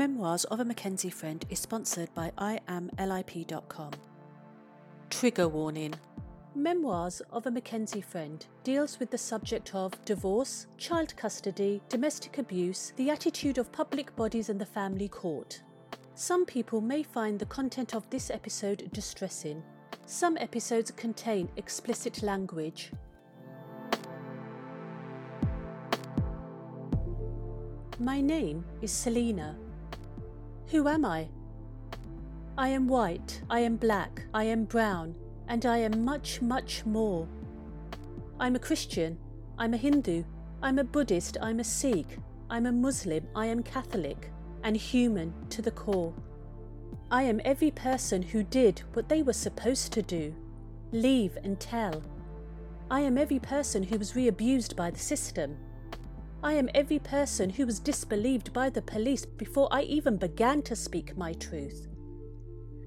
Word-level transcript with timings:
Memoirs 0.00 0.44
of 0.44 0.60
a 0.60 0.64
McKenzie 0.64 1.12
Friend 1.12 1.44
is 1.50 1.58
sponsored 1.58 2.08
by 2.14 2.32
IamLIP.com. 2.38 3.90
Trigger 5.10 5.46
warning. 5.46 5.92
Memoirs 6.54 7.20
of 7.30 7.44
a 7.44 7.50
McKenzie 7.50 8.02
Friend 8.02 8.46
deals 8.64 8.98
with 8.98 9.10
the 9.10 9.18
subject 9.18 9.74
of 9.74 10.02
divorce, 10.06 10.68
child 10.78 11.14
custody, 11.18 11.82
domestic 11.90 12.38
abuse, 12.38 12.94
the 12.96 13.10
attitude 13.10 13.58
of 13.58 13.70
public 13.72 14.16
bodies 14.16 14.48
and 14.48 14.58
the 14.58 14.64
family 14.64 15.06
court. 15.06 15.60
Some 16.14 16.46
people 16.46 16.80
may 16.80 17.02
find 17.02 17.38
the 17.38 17.44
content 17.44 17.94
of 17.94 18.08
this 18.08 18.30
episode 18.30 18.88
distressing. 18.94 19.62
Some 20.06 20.38
episodes 20.38 20.90
contain 20.92 21.50
explicit 21.58 22.22
language. 22.22 22.90
My 27.98 28.22
name 28.22 28.64
is 28.80 28.92
Selina. 28.92 29.58
Who 30.70 30.86
am 30.86 31.04
I? 31.04 31.28
I 32.56 32.68
am 32.68 32.86
white, 32.86 33.42
I 33.50 33.60
am 33.60 33.76
black, 33.76 34.22
I 34.32 34.44
am 34.44 34.64
brown, 34.64 35.16
and 35.48 35.66
I 35.66 35.78
am 35.78 36.04
much, 36.04 36.40
much 36.40 36.86
more. 36.86 37.26
I'm 38.38 38.54
a 38.54 38.60
Christian, 38.60 39.18
I'm 39.58 39.74
a 39.74 39.76
Hindu, 39.76 40.22
I'm 40.62 40.78
a 40.78 40.84
Buddhist, 40.84 41.36
I'm 41.42 41.58
a 41.58 41.64
Sikh, 41.64 42.18
I'm 42.48 42.66
a 42.66 42.72
Muslim, 42.72 43.26
I 43.34 43.46
am 43.46 43.64
Catholic, 43.64 44.30
and 44.62 44.76
human 44.76 45.34
to 45.48 45.60
the 45.60 45.72
core. 45.72 46.14
I 47.10 47.24
am 47.24 47.40
every 47.44 47.72
person 47.72 48.22
who 48.22 48.44
did 48.44 48.82
what 48.92 49.08
they 49.08 49.22
were 49.22 49.32
supposed 49.32 49.92
to 49.92 50.02
do 50.02 50.34
leave 50.92 51.36
and 51.42 51.58
tell. 51.58 52.02
I 52.90 53.00
am 53.00 53.18
every 53.18 53.38
person 53.38 53.82
who 53.82 53.98
was 53.98 54.16
re 54.16 54.28
abused 54.28 54.76
by 54.76 54.90
the 54.90 54.98
system. 54.98 55.56
I 56.42 56.54
am 56.54 56.70
every 56.74 56.98
person 56.98 57.50
who 57.50 57.66
was 57.66 57.78
disbelieved 57.78 58.54
by 58.54 58.70
the 58.70 58.80
police 58.80 59.26
before 59.26 59.68
I 59.70 59.82
even 59.82 60.16
began 60.16 60.62
to 60.62 60.74
speak 60.74 61.14
my 61.14 61.34
truth. 61.34 61.86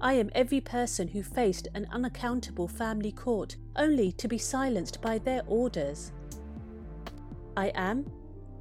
I 0.00 0.14
am 0.14 0.30
every 0.34 0.60
person 0.60 1.06
who 1.06 1.22
faced 1.22 1.68
an 1.72 1.86
unaccountable 1.92 2.66
family 2.66 3.12
court 3.12 3.56
only 3.76 4.10
to 4.12 4.26
be 4.26 4.38
silenced 4.38 5.00
by 5.00 5.18
their 5.18 5.42
orders. 5.46 6.10
I 7.56 7.68
am 7.76 8.10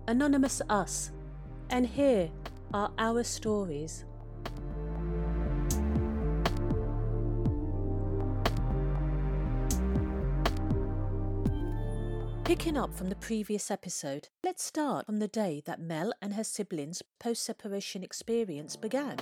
Anonymous 0.08 0.62
Us, 0.70 1.12
and 1.72 1.88
here 1.88 2.30
are 2.72 2.92
our 3.00 3.24
stories. 3.24 4.06
Picking 12.44 12.76
up 12.76 12.94
from 12.94 13.08
the 13.08 13.16
previous 13.16 13.72
episode, 13.72 14.28
let's 14.44 14.62
start 14.62 15.06
from 15.06 15.20
the 15.20 15.30
day 15.30 15.62
that 15.66 15.80
Mel 15.80 16.12
and 16.22 16.34
her 16.34 16.44
siblings' 16.44 17.02
post 17.18 17.42
separation 17.42 18.04
experience 18.04 18.76
began. 18.76 19.16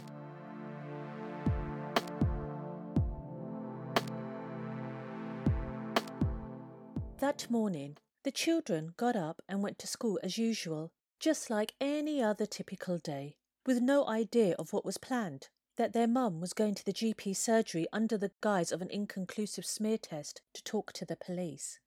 That 7.19 7.45
morning, 7.47 7.97
the 8.23 8.31
children 8.31 8.95
got 8.97 9.15
up 9.15 9.39
and 9.47 9.61
went 9.61 9.77
to 9.79 9.87
school 9.87 10.19
as 10.23 10.39
usual, 10.39 10.91
just 11.19 11.51
like 11.51 11.75
any 11.79 12.23
other 12.23 12.47
typical 12.47 12.97
day, 12.97 13.35
with 13.67 13.81
no 13.81 14.07
idea 14.07 14.55
of 14.57 14.73
what 14.73 14.83
was 14.83 14.97
planned 14.97 15.49
that 15.77 15.93
their 15.93 16.07
mum 16.07 16.41
was 16.41 16.53
going 16.53 16.73
to 16.73 16.83
the 16.83 16.91
GP 16.91 17.35
surgery 17.35 17.85
under 17.93 18.17
the 18.17 18.31
guise 18.41 18.71
of 18.71 18.81
an 18.81 18.89
inconclusive 18.89 19.65
smear 19.65 19.99
test 19.99 20.41
to 20.55 20.63
talk 20.63 20.91
to 20.93 21.05
the 21.05 21.15
police. 21.15 21.79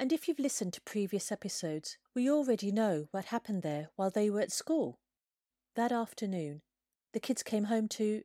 And 0.00 0.12
if 0.12 0.28
you've 0.28 0.38
listened 0.38 0.72
to 0.74 0.80
previous 0.82 1.32
episodes, 1.32 1.98
we 2.14 2.30
already 2.30 2.70
know 2.70 3.08
what 3.10 3.26
happened 3.26 3.62
there 3.62 3.88
while 3.96 4.10
they 4.10 4.30
were 4.30 4.40
at 4.40 4.52
school. 4.52 5.00
That 5.74 5.90
afternoon, 5.90 6.62
the 7.12 7.20
kids 7.20 7.42
came 7.42 7.64
home 7.64 7.88
to 7.88 8.22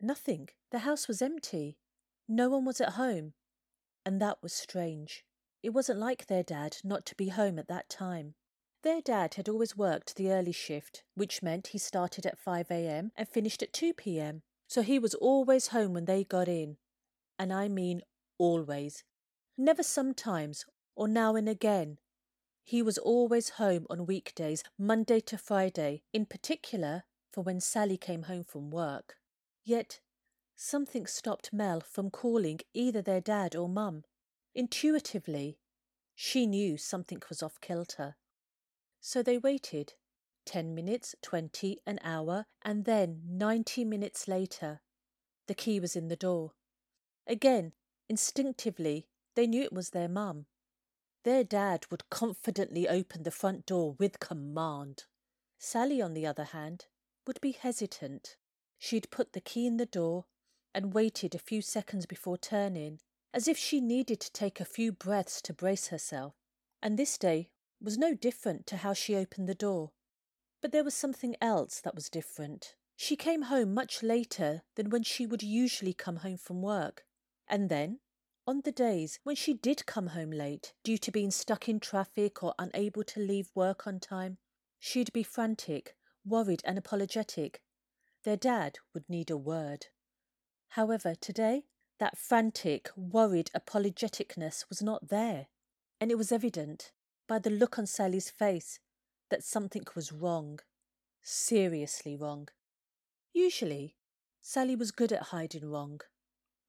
nothing. 0.00 0.50
The 0.70 0.80
house 0.80 1.08
was 1.08 1.20
empty. 1.20 1.76
No 2.28 2.48
one 2.48 2.64
was 2.64 2.80
at 2.80 2.90
home. 2.90 3.32
And 4.06 4.20
that 4.20 4.38
was 4.42 4.52
strange. 4.52 5.24
It 5.60 5.70
wasn't 5.70 5.98
like 5.98 6.26
their 6.26 6.44
dad 6.44 6.76
not 6.84 7.04
to 7.06 7.16
be 7.16 7.30
home 7.30 7.58
at 7.58 7.68
that 7.68 7.88
time. 7.88 8.34
Their 8.84 9.00
dad 9.00 9.34
had 9.34 9.48
always 9.48 9.76
worked 9.76 10.14
the 10.14 10.30
early 10.30 10.52
shift, 10.52 11.02
which 11.14 11.42
meant 11.42 11.68
he 11.68 11.78
started 11.78 12.26
at 12.26 12.38
5am 12.44 13.10
and 13.16 13.28
finished 13.28 13.62
at 13.62 13.72
2pm, 13.72 14.42
so 14.68 14.82
he 14.82 14.98
was 15.00 15.14
always 15.14 15.68
home 15.68 15.94
when 15.94 16.04
they 16.04 16.24
got 16.24 16.48
in. 16.48 16.76
And 17.38 17.52
I 17.52 17.68
mean 17.68 18.02
always. 18.38 19.04
Never 19.56 19.82
sometimes 19.82 20.64
or 20.94 21.08
now 21.08 21.36
and 21.36 21.48
again. 21.48 21.98
He 22.64 22.82
was 22.82 22.98
always 22.98 23.50
home 23.50 23.86
on 23.90 24.06
weekdays, 24.06 24.62
Monday 24.78 25.20
to 25.20 25.36
Friday, 25.36 26.02
in 26.12 26.26
particular 26.26 27.04
for 27.32 27.42
when 27.42 27.60
Sally 27.60 27.96
came 27.96 28.24
home 28.24 28.44
from 28.44 28.70
work. 28.70 29.16
Yet 29.64 30.00
something 30.54 31.06
stopped 31.06 31.52
Mel 31.52 31.80
from 31.80 32.10
calling 32.10 32.60
either 32.74 33.02
their 33.02 33.20
dad 33.20 33.56
or 33.56 33.68
mum. 33.68 34.04
Intuitively, 34.54 35.58
she 36.14 36.46
knew 36.46 36.76
something 36.76 37.22
was 37.28 37.42
off 37.42 37.60
kilter. 37.60 38.16
So 39.00 39.22
they 39.22 39.38
waited. 39.38 39.94
Ten 40.44 40.74
minutes, 40.74 41.14
twenty, 41.22 41.78
an 41.86 41.98
hour, 42.04 42.46
and 42.62 42.84
then 42.84 43.22
ninety 43.26 43.84
minutes 43.84 44.28
later. 44.28 44.80
The 45.48 45.54
key 45.54 45.80
was 45.80 45.96
in 45.96 46.08
the 46.08 46.16
door. 46.16 46.52
Again, 47.26 47.72
instinctively, 48.08 49.06
they 49.34 49.46
knew 49.46 49.62
it 49.62 49.72
was 49.72 49.90
their 49.90 50.08
mum. 50.08 50.46
Their 51.24 51.44
dad 51.44 51.86
would 51.90 52.10
confidently 52.10 52.88
open 52.88 53.22
the 53.22 53.30
front 53.30 53.66
door 53.66 53.94
with 53.98 54.18
command. 54.18 55.04
Sally, 55.58 56.02
on 56.02 56.14
the 56.14 56.26
other 56.26 56.44
hand, 56.44 56.86
would 57.26 57.40
be 57.40 57.52
hesitant. 57.52 58.36
She'd 58.78 59.10
put 59.10 59.32
the 59.32 59.40
key 59.40 59.66
in 59.66 59.76
the 59.76 59.86
door 59.86 60.26
and 60.74 60.94
waited 60.94 61.34
a 61.34 61.38
few 61.38 61.62
seconds 61.62 62.06
before 62.06 62.38
turning, 62.38 63.00
as 63.32 63.46
if 63.46 63.56
she 63.56 63.80
needed 63.80 64.20
to 64.20 64.32
take 64.32 64.58
a 64.58 64.64
few 64.64 64.90
breaths 64.90 65.40
to 65.42 65.52
brace 65.52 65.88
herself. 65.88 66.34
And 66.82 66.98
this 66.98 67.16
day 67.16 67.50
was 67.80 67.96
no 67.96 68.14
different 68.14 68.66
to 68.68 68.78
how 68.78 68.92
she 68.92 69.14
opened 69.14 69.48
the 69.48 69.54
door. 69.54 69.92
But 70.60 70.72
there 70.72 70.84
was 70.84 70.94
something 70.94 71.36
else 71.40 71.80
that 71.80 71.94
was 71.94 72.08
different. 72.08 72.74
She 72.96 73.16
came 73.16 73.42
home 73.42 73.74
much 73.74 74.02
later 74.02 74.62
than 74.74 74.90
when 74.90 75.02
she 75.02 75.26
would 75.26 75.42
usually 75.42 75.92
come 75.92 76.16
home 76.16 76.36
from 76.36 76.62
work. 76.62 77.04
And 77.48 77.68
then 77.68 78.00
on 78.46 78.62
the 78.64 78.72
days 78.72 79.20
when 79.22 79.36
she 79.36 79.54
did 79.54 79.86
come 79.86 80.08
home 80.08 80.30
late 80.30 80.72
due 80.82 80.98
to 80.98 81.12
being 81.12 81.30
stuck 81.30 81.68
in 81.68 81.78
traffic 81.78 82.42
or 82.42 82.54
unable 82.58 83.04
to 83.04 83.20
leave 83.20 83.50
work 83.54 83.86
on 83.86 84.00
time, 84.00 84.38
she'd 84.78 85.12
be 85.12 85.22
frantic, 85.22 85.94
worried, 86.24 86.62
and 86.64 86.76
apologetic. 86.76 87.62
Their 88.24 88.36
dad 88.36 88.78
would 88.94 89.08
need 89.08 89.30
a 89.30 89.36
word. 89.36 89.86
However, 90.70 91.14
today, 91.14 91.64
that 91.98 92.18
frantic, 92.18 92.90
worried 92.96 93.50
apologeticness 93.56 94.68
was 94.68 94.82
not 94.82 95.08
there, 95.08 95.46
and 96.00 96.10
it 96.10 96.18
was 96.18 96.32
evident 96.32 96.90
by 97.28 97.38
the 97.38 97.50
look 97.50 97.78
on 97.78 97.86
Sally's 97.86 98.30
face 98.30 98.80
that 99.30 99.44
something 99.44 99.84
was 99.94 100.12
wrong. 100.12 100.58
Seriously 101.22 102.16
wrong. 102.16 102.48
Usually, 103.32 103.96
Sally 104.40 104.74
was 104.74 104.90
good 104.90 105.12
at 105.12 105.22
hiding 105.24 105.70
wrong, 105.70 106.00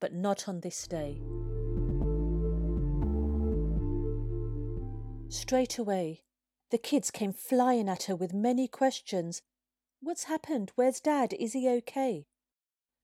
but 0.00 0.12
not 0.12 0.48
on 0.48 0.60
this 0.60 0.86
day. 0.86 1.20
Straight 5.34 5.78
away, 5.78 6.22
the 6.70 6.78
kids 6.78 7.10
came 7.10 7.32
flying 7.32 7.88
at 7.88 8.04
her 8.04 8.14
with 8.14 8.32
many 8.32 8.68
questions. 8.68 9.42
What's 10.00 10.24
happened? 10.24 10.70
Where's 10.76 11.00
Dad? 11.00 11.32
Is 11.32 11.54
he 11.54 11.68
okay? 11.68 12.28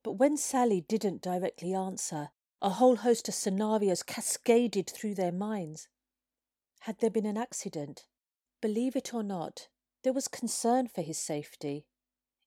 But 0.05 0.13
when 0.13 0.37
Sally 0.37 0.81
didn't 0.81 1.23
directly 1.23 1.75
answer, 1.75 2.29
a 2.63 2.71
whole 2.71 2.95
host 2.95 3.29
of 3.29 3.35
scenarios 3.35 4.05
cascaded 4.05 4.89
through 4.89 5.17
their 5.17 5.33
minds. 5.33 5.89
Had 6.83 7.01
there 7.01 7.11
been 7.11 7.27
an 7.27 7.37
accident? 7.37 8.07
Believe 8.61 8.95
it 8.95 9.13
or 9.13 9.25
not, 9.25 9.67
there 10.05 10.13
was 10.13 10.29
concern 10.29 10.87
for 10.87 11.03
his 11.03 11.19
safety. 11.19 11.85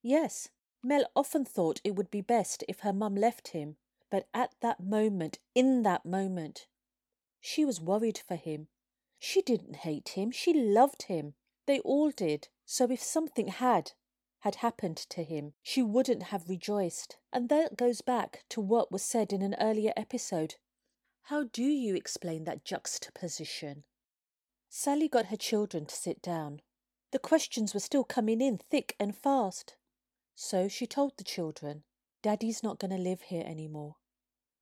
Yes, 0.02 0.48
Mel 0.82 1.04
often 1.14 1.44
thought 1.44 1.82
it 1.84 1.96
would 1.96 2.10
be 2.10 2.22
best 2.22 2.64
if 2.70 2.80
her 2.80 2.94
mum 2.94 3.16
left 3.16 3.50
him, 3.50 3.76
but 4.10 4.30
at 4.34 4.56
that 4.62 4.80
moment, 4.80 5.40
in 5.54 5.84
that 5.84 6.06
moment, 6.06 6.68
she 7.42 7.66
was 7.66 7.82
worried 7.82 8.18
for 8.26 8.38
him. 8.38 8.70
She 9.26 9.42
didn't 9.42 9.78
hate 9.78 10.10
him, 10.10 10.32
she 10.32 10.54
loved 10.54 11.04
him. 11.04 11.36
They 11.66 11.80
all 11.80 12.12
did. 12.12 12.50
So 12.66 12.92
if 12.92 13.02
something 13.02 13.48
had 13.48 13.94
had 14.40 14.56
happened 14.56 14.98
to 14.98 15.24
him, 15.24 15.54
she 15.62 15.82
wouldn't 15.82 16.24
have 16.24 16.50
rejoiced. 16.50 17.16
And 17.32 17.48
that 17.48 17.78
goes 17.78 18.02
back 18.02 18.44
to 18.50 18.60
what 18.60 18.92
was 18.92 19.02
said 19.02 19.32
in 19.32 19.42
an 19.42 19.56
earlier 19.62 19.94
episode. 19.96 20.56
How 21.22 21.44
do 21.46 21.64
you 21.64 21.96
explain 21.96 22.44
that 22.44 22.66
juxtaposition? 22.66 23.86
Sally 24.68 25.08
got 25.08 25.28
her 25.28 25.38
children 25.38 25.86
to 25.86 25.96
sit 25.96 26.22
down. 26.22 26.60
The 27.12 27.18
questions 27.18 27.74
were 27.74 27.80
still 27.80 28.04
coming 28.04 28.42
in 28.42 28.58
thick 28.58 28.94
and 29.00 29.16
fast. 29.16 29.78
So 30.36 30.68
she 30.68 30.86
told 30.86 31.14
the 31.16 31.24
children, 31.24 31.84
Daddy's 32.22 32.62
not 32.62 32.78
going 32.78 32.92
to 32.92 32.98
live 32.98 33.22
here 33.22 33.46
anymore. 33.48 33.96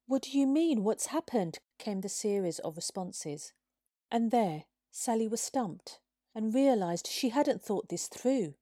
What 0.06 0.22
do 0.22 0.38
you 0.38 0.46
mean? 0.46 0.84
What's 0.84 1.08
happened? 1.08 1.58
came 1.80 2.02
the 2.02 2.10
series 2.10 2.60
of 2.60 2.76
responses. 2.76 3.54
And 4.12 4.30
there, 4.30 4.66
Sally 4.92 5.28
was 5.28 5.42
stumped 5.42 6.00
and 6.36 6.54
realized 6.54 7.08
she 7.08 7.30
hadn't 7.30 7.62
thought 7.62 7.90
this 7.90 8.08
through. 8.08 8.56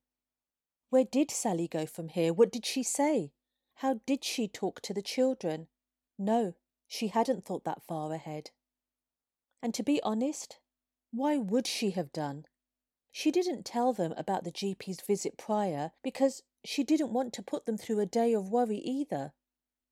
Where 0.90 1.04
did 1.04 1.30
Sally 1.30 1.66
go 1.66 1.86
from 1.86 2.08
here? 2.08 2.32
What 2.32 2.52
did 2.52 2.64
she 2.64 2.82
say? 2.82 3.32
How 3.76 4.00
did 4.06 4.24
she 4.24 4.46
talk 4.46 4.80
to 4.82 4.94
the 4.94 5.02
children? 5.02 5.66
No, 6.18 6.54
she 6.86 7.08
hadn't 7.08 7.44
thought 7.44 7.64
that 7.64 7.82
far 7.82 8.12
ahead. 8.12 8.50
And 9.62 9.74
to 9.74 9.82
be 9.82 10.00
honest, 10.02 10.58
why 11.12 11.36
would 11.36 11.66
she 11.66 11.90
have 11.90 12.12
done? 12.12 12.46
She 13.12 13.30
didn't 13.30 13.64
tell 13.64 13.92
them 13.92 14.14
about 14.16 14.44
the 14.44 14.52
GP's 14.52 15.00
visit 15.00 15.36
prior 15.36 15.92
because 16.02 16.42
she 16.64 16.84
didn't 16.84 17.12
want 17.12 17.32
to 17.34 17.42
put 17.42 17.66
them 17.66 17.76
through 17.76 18.00
a 18.00 18.06
day 18.06 18.32
of 18.34 18.50
worry 18.50 18.78
either. 18.78 19.32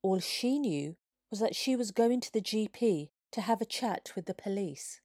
All 0.03 0.21
she 0.21 0.59
knew 0.59 0.97
was 1.31 1.41
that 1.41 1.57
she 1.57 1.75
was 1.75 1.91
going 1.91 2.21
to 2.21 2.33
the 2.33 2.41
GP 2.41 3.11
to 3.33 3.41
have 3.41 3.61
a 3.61 3.67
chat 3.67 4.13
with 4.15 4.27
the 4.27 4.35
police. 4.35 5.01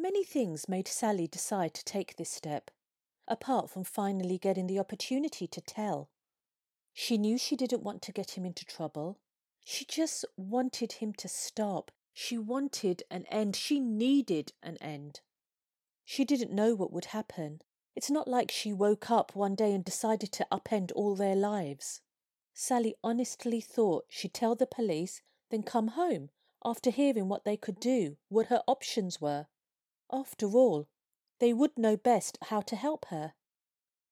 Many 0.00 0.22
things 0.22 0.68
made 0.68 0.86
Sally 0.86 1.26
decide 1.26 1.74
to 1.74 1.84
take 1.84 2.14
this 2.14 2.30
step, 2.30 2.70
apart 3.26 3.68
from 3.68 3.82
finally 3.82 4.38
getting 4.38 4.68
the 4.68 4.78
opportunity 4.78 5.48
to 5.48 5.60
tell. 5.60 6.08
She 6.92 7.18
knew 7.18 7.36
she 7.36 7.56
didn't 7.56 7.82
want 7.82 8.00
to 8.02 8.12
get 8.12 8.38
him 8.38 8.44
into 8.44 8.64
trouble. 8.64 9.18
She 9.64 9.84
just 9.84 10.24
wanted 10.36 10.92
him 10.92 11.12
to 11.14 11.26
stop. 11.26 11.90
She 12.12 12.38
wanted 12.38 13.02
an 13.10 13.26
end. 13.26 13.56
She 13.56 13.80
needed 13.80 14.52
an 14.62 14.76
end. 14.80 15.20
She 16.04 16.24
didn't 16.24 16.52
know 16.52 16.76
what 16.76 16.92
would 16.92 17.06
happen. 17.06 17.60
It's 17.96 18.10
not 18.10 18.28
like 18.28 18.52
she 18.52 18.72
woke 18.72 19.10
up 19.10 19.34
one 19.34 19.56
day 19.56 19.74
and 19.74 19.84
decided 19.84 20.30
to 20.32 20.46
upend 20.52 20.92
all 20.94 21.16
their 21.16 21.34
lives. 21.34 22.02
Sally 22.54 22.94
honestly 23.02 23.60
thought 23.60 24.06
she'd 24.08 24.32
tell 24.32 24.54
the 24.54 24.64
police, 24.64 25.22
then 25.50 25.64
come 25.64 25.88
home 25.88 26.30
after 26.64 26.90
hearing 26.90 27.28
what 27.28 27.44
they 27.44 27.56
could 27.56 27.80
do, 27.80 28.16
what 28.28 28.46
her 28.46 28.62
options 28.68 29.20
were. 29.20 29.46
After 30.10 30.46
all, 30.46 30.88
they 31.38 31.52
would 31.52 31.76
know 31.76 31.96
best 31.96 32.38
how 32.44 32.60
to 32.62 32.76
help 32.76 33.06
her. 33.06 33.34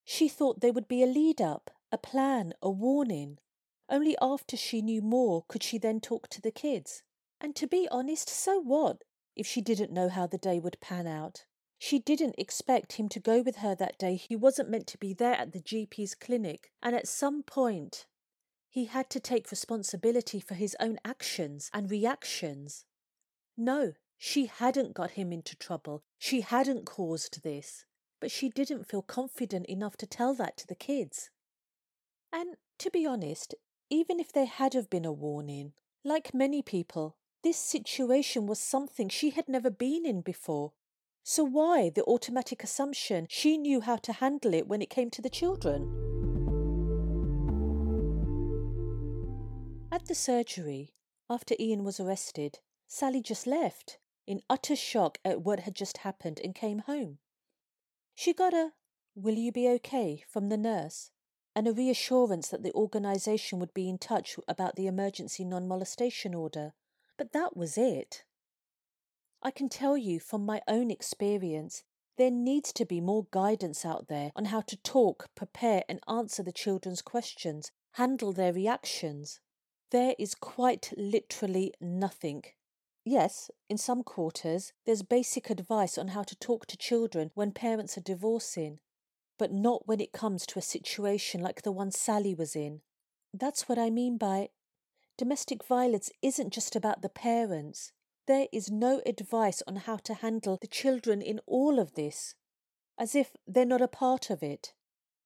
She 0.05 0.29
thought 0.29 0.61
there 0.61 0.73
would 0.73 0.89
be 0.89 1.03
a 1.03 1.07
lead 1.07 1.41
up, 1.41 1.71
a 1.91 1.99
plan, 1.99 2.53
a 2.63 2.71
warning. 2.71 3.39
Only 3.89 4.17
after 4.21 4.57
she 4.57 4.83
knew 4.83 5.03
more 5.03 5.45
could 5.49 5.63
she 5.63 5.79
then 5.79 6.01
talk 6.01 6.29
to 6.29 6.41
the 6.41 6.51
kids. 6.51 7.03
And 7.41 7.55
to 7.57 7.67
be 7.67 7.89
honest, 7.91 8.29
so 8.29 8.59
what 8.61 9.03
if 9.35 9.47
she 9.47 9.61
didn't 9.61 9.93
know 9.93 10.09
how 10.09 10.27
the 10.27 10.39
day 10.39 10.59
would 10.59 10.81
pan 10.81 11.07
out? 11.07 11.45
She 11.79 11.99
didn't 11.99 12.37
expect 12.39 12.95
him 12.95 13.09
to 13.11 13.21
go 13.21 13.43
with 13.43 13.57
her 13.57 13.75
that 13.75 13.99
day. 13.99 14.17
He 14.17 14.35
wasn't 14.35 14.71
meant 14.71 14.87
to 14.89 14.99
be 14.99 15.13
there 15.13 15.35
at 15.35 15.53
the 15.53 15.61
GP's 15.61 16.15
clinic. 16.15 16.71
And 16.83 16.95
at 16.95 17.07
some 17.09 17.43
point, 17.43 18.07
he 18.69 18.87
had 18.87 19.11
to 19.11 19.21
take 19.21 19.51
responsibility 19.51 20.41
for 20.41 20.55
his 20.55 20.77
own 20.81 20.99
actions 21.05 21.71
and 21.75 21.91
reactions. 21.91 22.85
No, 23.57 23.93
she 24.19 24.47
hadn't 24.47 24.95
got 24.95 25.13
him 25.13 25.33
into 25.33 25.57
trouble. 25.57 26.03
She 26.19 26.41
hadn't 26.41 26.87
caused 26.87 27.43
this. 27.43 27.85
But 28.21 28.31
she 28.31 28.49
didn't 28.49 28.89
feel 28.89 29.03
confident 29.03 29.67
enough 29.67 29.97
to 29.99 30.07
tell 30.07 30.35
that 30.35 30.57
to 30.59 30.67
the 30.67 30.75
kids. 30.75 31.31
And 32.33 32.57
to 32.79 32.91
be 32.91 33.07
honest, 33.07 33.55
even 33.91 34.19
if 34.19 34.33
there 34.33 34.47
had 34.47 34.75
have 34.75 34.89
been 34.89 35.05
a 35.05 35.13
warning, 35.13 35.73
like 36.05 36.35
many 36.35 36.63
people, 36.63 37.17
this 37.45 37.59
situation 37.59 38.47
was 38.47 38.59
something 38.59 39.09
she 39.09 39.31
had 39.31 39.49
never 39.49 39.71
been 39.71 40.07
in 40.07 40.23
before. 40.23 40.73
So 41.23 41.45
why 41.45 41.91
the 41.91 42.05
automatic 42.05 42.65
assumption 42.65 43.27
she 43.29 43.59
knew 43.59 43.81
how 43.81 43.97
to 43.97 44.13
handle 44.15 44.55
it 44.55 44.67
when 44.67 44.81
it 44.81 44.91
came 44.91 45.11
to 45.11 45.23
the 45.23 45.31
children? 45.31 45.83
At 49.93 50.07
the 50.07 50.15
surgery, 50.15 50.95
after 51.29 51.55
Ian 51.59 51.85
was 51.85 52.01
arrested, 52.01 52.61
Sally 52.89 53.23
just 53.23 53.47
left, 53.47 53.99
in 54.27 54.43
utter 54.51 54.77
shock 54.77 55.19
at 55.25 55.43
what 55.43 55.61
had 55.61 55.75
just 55.75 55.99
happened, 55.99 56.41
and 56.43 56.55
came 56.55 56.81
home. 56.81 57.19
She 58.15 58.33
got 58.33 58.55
a 58.55 58.73
Will 59.19 59.37
you 59.37 59.51
be 59.51 59.67
okay 59.67 60.23
from 60.29 60.51
the 60.51 60.59
nurse 60.59 61.11
and 61.55 61.67
a 61.67 61.73
reassurance 61.73 62.49
that 62.49 62.63
the 62.63 62.73
organisation 62.75 63.59
would 63.59 63.73
be 63.73 63.89
in 63.89 63.97
touch 63.97 64.37
about 64.47 64.77
the 64.77 64.87
emergency 64.87 65.43
non 65.43 65.67
molestation 65.67 66.35
order, 66.35 66.75
but 67.17 67.33
that 67.33 67.57
was 67.57 67.79
it. 67.79 68.25
I 69.43 69.51
can 69.51 69.71
tell 69.71 69.97
you 69.97 70.21
from 70.21 70.45
my 70.45 70.61
own 70.69 70.91
experience, 70.91 71.83
there 72.19 72.31
needs 72.31 72.75
to 72.75 72.85
be 72.85 73.01
more 73.01 73.27
guidance 73.31 73.87
out 73.87 74.09
there 74.09 74.33
on 74.37 74.47
how 74.47 74.61
to 74.61 74.77
talk, 74.77 75.31
prepare, 75.35 75.83
and 75.89 76.01
answer 76.07 76.43
the 76.43 76.53
children's 76.53 77.01
questions, 77.01 77.73
handle 77.93 78.35
their 78.35 78.53
reactions. 78.53 79.41
There 79.93 80.15
is 80.19 80.35
quite 80.35 80.93
literally 80.99 81.73
nothing. 81.81 82.45
Yes, 83.09 83.53
in 83.69 83.79
some 83.79 84.03
quarters, 84.03 84.73
there's 84.85 85.05
basic 85.05 85.49
advice 85.49 85.97
on 85.97 86.09
how 86.09 86.25
to 86.25 86.35
talk 86.35 86.67
to 86.67 86.77
children 86.77 87.31
when 87.35 87.53
parents 87.53 87.97
are 87.97 88.01
divorcing, 88.01 88.81
but 89.39 89.53
not 89.53 89.87
when 89.87 90.01
it 90.01 90.11
comes 90.11 90.45
to 90.47 90.59
a 90.59 90.63
situation 90.63 91.41
like 91.41 91.63
the 91.63 91.71
one 91.71 91.93
Sally 91.93 92.35
was 92.35 92.57
in. 92.57 92.81
That's 93.33 93.69
what 93.69 93.79
I 93.79 93.91
mean 93.91 94.19
by 94.19 94.49
domestic 95.17 95.65
violence 95.65 96.11
isn't 96.21 96.53
just 96.53 96.75
about 96.75 97.03
the 97.03 97.09
parents. 97.09 97.93
There 98.27 98.49
is 98.53 98.73
no 98.73 99.01
advice 99.07 99.63
on 99.69 99.77
how 99.77 99.99
to 99.99 100.15
handle 100.15 100.59
the 100.61 100.67
children 100.67 101.23
in 101.23 101.39
all 101.47 101.79
of 101.79 101.95
this, 101.95 102.35
as 102.99 103.15
if 103.15 103.37
they're 103.47 103.65
not 103.65 103.81
a 103.81 103.87
part 103.87 104.31
of 104.31 104.43
it, 104.43 104.73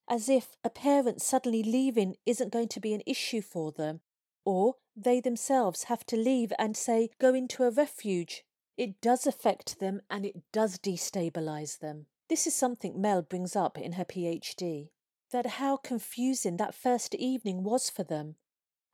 as 0.06 0.28
if 0.28 0.48
a 0.62 0.68
parent 0.68 1.22
suddenly 1.22 1.62
leaving 1.62 2.16
isn't 2.26 2.52
going 2.52 2.68
to 2.68 2.80
be 2.80 2.92
an 2.92 3.02
issue 3.06 3.40
for 3.40 3.72
them 3.72 4.00
or 4.44 4.74
they 5.04 5.20
themselves 5.20 5.84
have 5.84 6.04
to 6.06 6.16
leave 6.16 6.52
and 6.58 6.76
say, 6.76 7.10
go 7.20 7.34
into 7.34 7.64
a 7.64 7.70
refuge. 7.70 8.44
It 8.76 9.00
does 9.00 9.26
affect 9.26 9.78
them 9.78 10.00
and 10.10 10.24
it 10.24 10.42
does 10.52 10.78
destabilise 10.78 11.78
them. 11.78 12.06
This 12.28 12.46
is 12.46 12.54
something 12.54 13.00
Mel 13.00 13.22
brings 13.22 13.56
up 13.56 13.76
in 13.78 13.92
her 13.92 14.04
PhD 14.04 14.90
that 15.32 15.46
how 15.46 15.76
confusing 15.76 16.56
that 16.56 16.74
first 16.74 17.14
evening 17.14 17.62
was 17.62 17.88
for 17.88 18.02
them, 18.02 18.36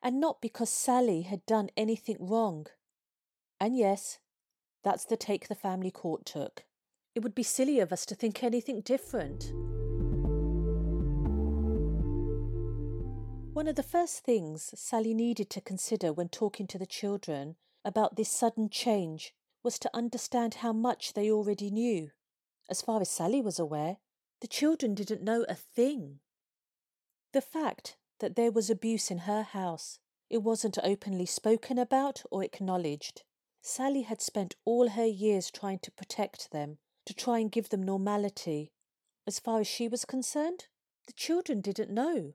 and 0.03 0.20
not 0.20 0.41
because 0.41 0.70
Sally 0.70 1.23
had 1.23 1.47
done 1.47 1.70
anything 1.76 2.17
wrong. 2.20 2.67
And 3.61 3.76
yes, 3.76 4.19
that's 4.85 5.05
the 5.05 5.17
take 5.17 5.49
the 5.49 5.55
family 5.55 5.91
court 5.91 6.26
took. 6.26 6.64
It 7.14 7.23
would 7.23 7.35
be 7.35 7.43
silly 7.43 7.81
of 7.81 7.93
us 7.93 8.05
to 8.06 8.14
think 8.14 8.43
anything 8.43 8.82
different. 8.82 9.50
One 13.56 13.69
of 13.69 13.76
the 13.76 13.82
first 13.82 14.19
things 14.23 14.79
Sally 14.79 15.14
needed 15.14 15.49
to 15.49 15.62
consider 15.62 16.12
when 16.12 16.29
talking 16.29 16.67
to 16.67 16.76
the 16.76 16.85
children 16.85 17.56
about 17.87 18.17
this 18.17 18.29
sudden 18.29 18.69
change 18.69 19.32
was 19.62 19.79
to 19.79 19.91
understand 19.97 20.56
how 20.56 20.75
much 20.75 21.14
they 21.14 21.31
already 21.31 21.70
knew. 21.70 22.11
As 22.69 22.82
far 22.82 23.00
as 23.00 23.08
Sally 23.08 23.41
was 23.41 23.58
aware, 23.58 23.97
the 24.43 24.47
children 24.47 24.94
didn't 24.94 25.22
know 25.22 25.46
a 25.48 25.55
thing. 25.55 26.20
The 27.32 27.41
fact 27.41 27.96
that 28.19 28.36
there 28.36 28.53
was 28.53 28.69
abuse 28.69 29.10
in 29.10 29.20
her 29.20 29.43
house, 29.43 30.01
it 30.29 30.43
wasn't 30.43 30.77
openly 30.84 31.25
spoken 31.25 31.79
about 31.79 32.25
or 32.31 32.44
acknowledged. 32.44 33.22
Sally 33.63 34.03
had 34.03 34.20
spent 34.20 34.56
all 34.67 34.91
her 34.91 35.06
years 35.06 35.51
trying 35.51 35.79
to 35.79 35.91
protect 35.91 36.51
them, 36.51 36.77
to 37.06 37.15
try 37.15 37.39
and 37.39 37.51
give 37.51 37.70
them 37.70 37.82
normality. 37.82 38.72
As 39.27 39.41
far 39.41 39.60
as 39.60 39.67
she 39.67 39.89
was 39.89 40.05
concerned, 40.05 40.67
the 41.06 41.15
children 41.15 41.63
didn't 41.63 41.89
know. 41.89 42.34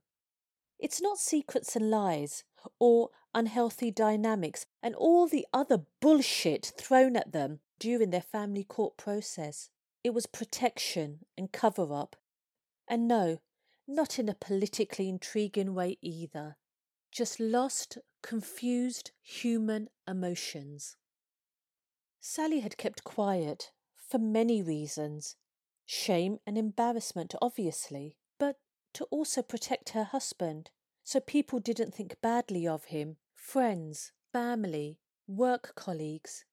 It's 0.82 1.00
not 1.00 1.20
secrets 1.20 1.76
and 1.76 1.92
lies 1.92 2.44
or 2.80 3.12
unhealthy 3.36 3.92
dynamics 3.92 4.66
and 4.82 4.96
all 4.96 5.28
the 5.28 5.46
other 5.54 5.84
bullshit 6.02 6.74
thrown 6.76 7.16
at 7.16 7.32
them 7.32 7.60
during 7.80 8.10
their 8.10 8.22
family 8.22 8.64
court 8.64 8.98
process. 8.98 9.70
It 10.04 10.16
was 10.16 10.26
protection 10.26 11.20
and 11.38 11.52
cover 11.52 11.94
up. 11.94 12.16
And 12.88 13.08
no, 13.08 13.38
not 13.88 14.18
in 14.18 14.28
a 14.28 14.34
politically 14.34 15.08
intriguing 15.08 15.76
way 15.76 16.00
either. 16.02 16.58
Just 17.12 17.40
lost, 17.40 18.00
confused 18.24 19.12
human 19.22 19.88
emotions. 20.08 20.98
Sally 22.20 22.62
had 22.62 22.76
kept 22.78 23.04
quiet 23.04 23.72
for 23.96 24.18
many 24.18 24.64
reasons. 24.64 25.36
Shame 25.86 26.40
and 26.48 26.58
embarrassment, 26.58 27.36
obviously 27.40 28.18
to 28.94 29.06
also 29.06 29.42
protect 29.42 29.90
her 29.90 30.04
husband, 30.04 30.72
so 31.04 31.20
people 31.20 31.60
didn't 31.60 31.94
think 31.94 32.22
badly 32.22 32.68
of 32.68 32.86
him, 32.86 33.18
friends, 33.34 34.12
family, 34.32 34.98
work 35.28 35.74
colleagues. 35.76 36.46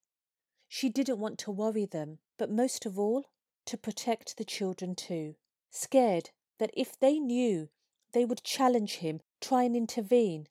She 0.69 0.89
didn't 0.89 1.19
want 1.19 1.39
to 1.41 1.51
worry 1.51 1.87
them, 1.87 2.19
but 2.39 2.51
most 2.51 2.87
of 2.87 2.99
all, 2.99 3.31
to 3.67 3.77
protect 3.77 4.37
the 4.37 4.45
children 4.45 4.95
too, 4.95 5.35
scared 5.71 6.31
that 6.59 6.71
if 6.75 6.99
they 6.99 7.19
knew, 7.19 7.69
they 8.13 8.25
would 8.25 8.43
challenge 8.43 8.97
him, 8.97 9.21
try 9.41 9.65
and 9.65 9.77
intervene. 9.77 10.49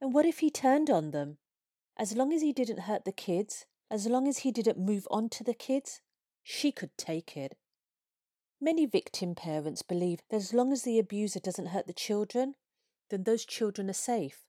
And 0.00 0.12
what 0.12 0.26
if 0.26 0.38
he 0.38 0.50
turned 0.50 0.90
on 0.90 1.10
them? 1.10 1.38
As 1.96 2.16
long 2.16 2.32
as 2.32 2.42
he 2.42 2.52
didn't 2.52 2.80
hurt 2.80 3.04
the 3.04 3.12
kids, 3.12 3.66
as 3.90 4.06
long 4.06 4.28
as 4.28 4.38
he 4.38 4.50
didn't 4.50 4.78
move 4.78 5.06
on 5.10 5.28
to 5.30 5.44
the 5.44 5.54
kids, 5.54 6.00
she 6.42 6.72
could 6.72 6.96
take 6.96 7.36
it. 7.36 7.56
Many 8.60 8.86
victim 8.86 9.34
parents 9.34 9.82
believe 9.82 10.20
that 10.30 10.36
as 10.36 10.54
long 10.54 10.72
as 10.72 10.82
the 10.82 10.98
abuser 10.98 11.40
doesn't 11.40 11.66
hurt 11.66 11.86
the 11.86 11.92
children, 11.92 12.54
then 13.10 13.24
those 13.24 13.44
children 13.44 13.90
are 13.90 13.94
safe. 13.94 14.44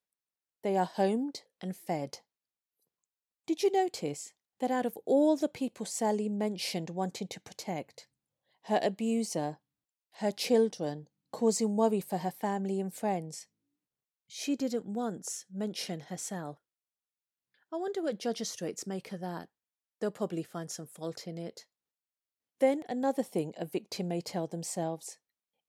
They 0.64 0.78
are 0.78 0.86
homed 0.86 1.42
and 1.62 1.76
fed. 1.76 2.20
Did 3.46 3.64
you 3.64 3.72
notice 3.72 4.34
that 4.60 4.72
out 4.72 4.86
of 4.86 4.98
all 5.06 5.36
the 5.36 5.48
people 5.48 5.86
Sally 5.86 6.30
mentioned 6.30 6.90
wanting 6.90 7.28
to 7.28 7.40
protect, 7.40 8.08
her 8.64 8.80
abuser, 8.82 9.58
her 10.14 10.32
children, 10.32 11.08
causing 11.32 11.76
worry 11.76 12.02
for 12.02 12.18
her 12.18 12.32
family 12.32 12.80
and 12.80 12.94
friends. 12.94 13.48
She 14.28 14.56
didn't 14.56 14.86
once 14.86 15.46
mention 15.54 16.02
herself. 16.02 16.58
I 17.72 17.76
wonder 17.76 18.02
what 18.02 18.24
magistrates 18.26 18.88
make 18.88 19.12
of 19.12 19.20
that. 19.20 19.50
They'll 20.00 20.12
probably 20.12 20.44
find 20.44 20.72
some 20.72 20.88
fault 20.88 21.28
in 21.28 21.38
it. 21.38 21.66
Then 22.60 22.84
another 22.90 23.24
thing 23.24 23.54
a 23.58 23.66
victim 23.66 24.08
may 24.08 24.22
tell 24.22 24.48
themselves. 24.48 25.18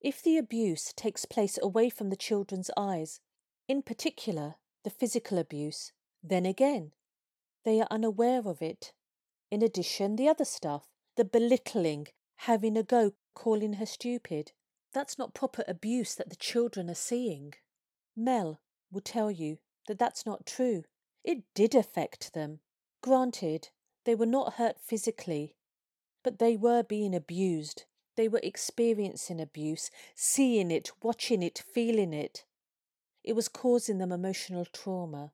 If 0.00 0.22
the 0.22 0.38
abuse 0.38 0.92
takes 0.94 1.24
place 1.24 1.58
away 1.62 1.90
from 1.90 2.10
the 2.10 2.16
children's 2.16 2.70
eyes, 2.76 3.20
in 3.66 3.82
particular 3.82 4.56
the 4.84 4.90
physical 4.90 5.38
abuse, 5.38 5.92
then 6.22 6.46
again, 6.46 6.92
they 7.64 7.80
are 7.80 7.88
unaware 7.90 8.42
of 8.46 8.62
it. 8.62 8.92
In 9.50 9.62
addition, 9.62 10.16
the 10.16 10.28
other 10.28 10.44
stuff, 10.44 10.86
the 11.16 11.24
belittling, 11.24 12.08
having 12.36 12.76
a 12.76 12.82
go, 12.82 13.12
calling 13.34 13.74
her 13.74 13.86
stupid, 13.86 14.52
that's 14.94 15.18
not 15.18 15.34
proper 15.34 15.64
abuse 15.68 16.14
that 16.14 16.30
the 16.30 16.36
children 16.36 16.88
are 16.88 16.94
seeing. 16.94 17.54
Mel 18.16 18.60
will 18.90 19.00
tell 19.00 19.30
you 19.30 19.58
that 19.86 19.98
that's 19.98 20.24
not 20.24 20.46
true. 20.46 20.84
It 21.24 21.42
did 21.54 21.74
affect 21.74 22.32
them. 22.32 22.60
Granted, 23.02 23.68
they 24.04 24.14
were 24.14 24.26
not 24.26 24.54
hurt 24.54 24.80
physically, 24.80 25.54
but 26.28 26.38
they 26.38 26.58
were 26.58 26.82
being 26.82 27.14
abused. 27.14 27.84
They 28.14 28.28
were 28.28 28.42
experiencing 28.42 29.40
abuse, 29.40 29.90
seeing 30.14 30.70
it, 30.70 30.90
watching 31.02 31.42
it, 31.42 31.64
feeling 31.72 32.12
it. 32.12 32.44
It 33.24 33.32
was 33.32 33.48
causing 33.48 33.96
them 33.96 34.12
emotional 34.12 34.66
trauma. 34.66 35.32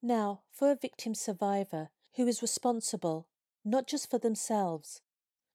Now, 0.00 0.42
for 0.52 0.70
a 0.70 0.76
victim 0.76 1.16
survivor 1.16 1.88
who 2.14 2.28
is 2.28 2.42
responsible 2.42 3.26
not 3.64 3.88
just 3.88 4.08
for 4.08 4.18
themselves, 4.18 5.00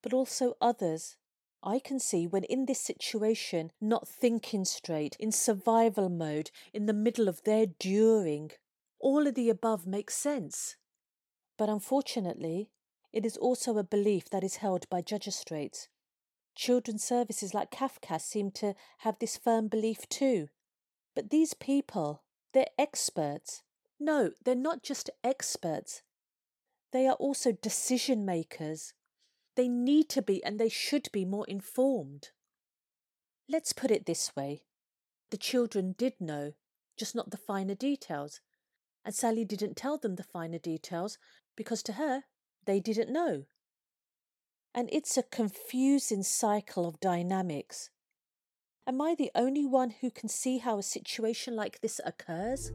but 0.03 0.11
also 0.11 0.57
others, 0.59 1.15
I 1.63 1.79
can 1.79 1.97
see 1.97 2.27
when 2.27 2.43
in 2.43 2.65
this 2.65 2.81
situation, 2.81 3.71
not 3.79 4.09
thinking 4.09 4.65
straight, 4.65 5.15
in 5.21 5.31
survival 5.31 6.09
mode, 6.09 6.51
in 6.73 6.85
the 6.85 6.91
middle 6.91 7.29
of 7.29 7.43
their 7.43 7.67
during, 7.79 8.51
all 8.99 9.25
of 9.25 9.35
the 9.35 9.49
above 9.49 9.87
makes 9.87 10.17
sense. 10.17 10.75
But 11.57 11.69
unfortunately, 11.69 12.71
it 13.15 13.25
is 13.25 13.37
also 13.37 13.77
a 13.77 13.83
belief 13.83 14.29
that 14.29 14.43
is 14.43 14.57
held 14.57 14.89
by 14.89 15.01
magistrates. 15.09 15.87
Children's 16.53 17.05
services 17.05 17.53
like 17.53 17.71
Cafcass 17.71 18.21
seem 18.21 18.51
to 18.51 18.75
have 18.99 19.17
this 19.19 19.37
firm 19.37 19.69
belief 19.69 20.07
too. 20.09 20.49
But 21.15 21.29
these 21.29 21.53
people, 21.53 22.23
they're 22.53 22.67
experts. 22.77 23.63
No, 24.01 24.31
they're 24.43 24.53
not 24.53 24.83
just 24.83 25.09
experts. 25.23 26.01
They 26.91 27.07
are 27.07 27.15
also 27.15 27.53
decision 27.53 28.25
makers. 28.25 28.93
They 29.55 29.69
need 29.69 30.09
to 30.09 30.21
be 30.21 30.43
and 30.43 30.59
they 30.59 30.69
should 30.69 31.07
be 31.13 31.23
more 31.23 31.45
informed. 31.47 32.31
Let's 33.47 33.71
put 33.71 33.91
it 33.91 34.05
this 34.05 34.35
way 34.35 34.63
the 35.31 35.37
children 35.37 35.95
did 35.97 36.13
know, 36.19 36.53
just 36.97 37.15
not 37.15 37.31
the 37.31 37.37
finer 37.37 37.75
details. 37.75 38.41
And 39.05 39.15
Sally 39.15 39.45
didn't 39.45 39.77
tell 39.77 39.97
them 39.97 40.15
the 40.15 40.23
finer 40.23 40.59
details 40.59 41.17
because 41.55 41.81
to 41.83 41.93
her, 41.93 42.23
they 42.65 42.79
didn't 42.79 43.11
know. 43.11 43.43
And 44.73 44.89
it's 44.91 45.17
a 45.17 45.23
confusing 45.23 46.23
cycle 46.23 46.87
of 46.87 46.99
dynamics. 46.99 47.89
Am 48.87 49.01
I 49.01 49.15
the 49.15 49.31
only 49.33 49.65
one 49.65 49.89
who 50.01 50.11
can 50.11 50.29
see 50.29 50.59
how 50.59 50.77
a 50.77 50.83
situation 50.83 51.55
like 51.55 51.81
this 51.81 51.99
occurs? 52.05 52.71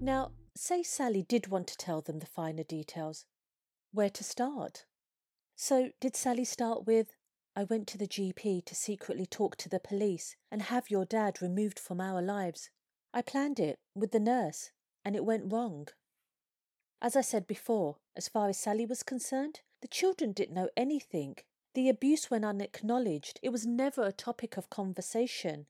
Now, 0.00 0.32
say 0.54 0.82
Sally 0.82 1.22
did 1.22 1.48
want 1.48 1.66
to 1.68 1.76
tell 1.76 2.00
them 2.00 2.18
the 2.18 2.26
finer 2.26 2.64
details. 2.64 3.24
Where 3.92 4.10
to 4.10 4.24
start? 4.24 4.84
So, 5.54 5.90
did 6.00 6.16
Sally 6.16 6.44
start 6.44 6.86
with, 6.86 7.16
I 7.54 7.64
went 7.64 7.86
to 7.88 7.98
the 7.98 8.06
GP 8.06 8.66
to 8.66 8.74
secretly 8.74 9.24
talk 9.24 9.56
to 9.56 9.68
the 9.68 9.80
police 9.80 10.36
and 10.50 10.62
have 10.62 10.90
your 10.90 11.06
dad 11.06 11.40
removed 11.40 11.78
from 11.78 12.00
our 12.00 12.20
lives? 12.20 12.68
I 13.14 13.22
planned 13.22 13.58
it 13.58 13.78
with 13.94 14.12
the 14.12 14.20
nurse 14.20 14.70
and 15.06 15.14
it 15.14 15.24
went 15.24 15.52
wrong. 15.52 15.86
As 17.00 17.14
I 17.14 17.20
said 17.20 17.46
before, 17.46 17.98
as 18.16 18.26
far 18.26 18.48
as 18.48 18.58
Sally 18.58 18.84
was 18.84 19.04
concerned, 19.04 19.60
the 19.80 19.86
children 19.86 20.32
didn't 20.32 20.56
know 20.56 20.68
anything. 20.76 21.36
The 21.74 21.88
abuse 21.88 22.28
went 22.28 22.44
unacknowledged. 22.44 23.38
It 23.40 23.50
was 23.50 23.64
never 23.64 24.02
a 24.02 24.10
topic 24.10 24.56
of 24.56 24.68
conversation. 24.68 25.66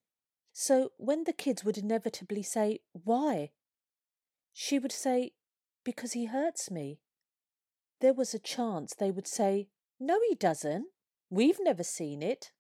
So 0.55 0.93
when 0.97 1.25
the 1.25 1.35
kids 1.35 1.65
would 1.65 1.77
inevitably 1.77 2.43
say, 2.43 2.81
Why? 2.95 3.51
She 4.55 4.79
would 4.79 4.93
say, 4.93 5.33
Because 5.85 6.15
he 6.15 6.25
hurts 6.25 6.71
me. 6.71 7.01
There 8.01 8.15
was 8.15 8.33
a 8.33 8.39
chance 8.39 8.95
they 8.95 9.11
would 9.11 9.27
say, 9.27 9.69
No, 10.01 10.19
he 10.31 10.35
doesn't. 10.35 10.87
We've 11.29 11.61
never 11.61 11.85
seen 11.85 12.23
it. 12.23 12.53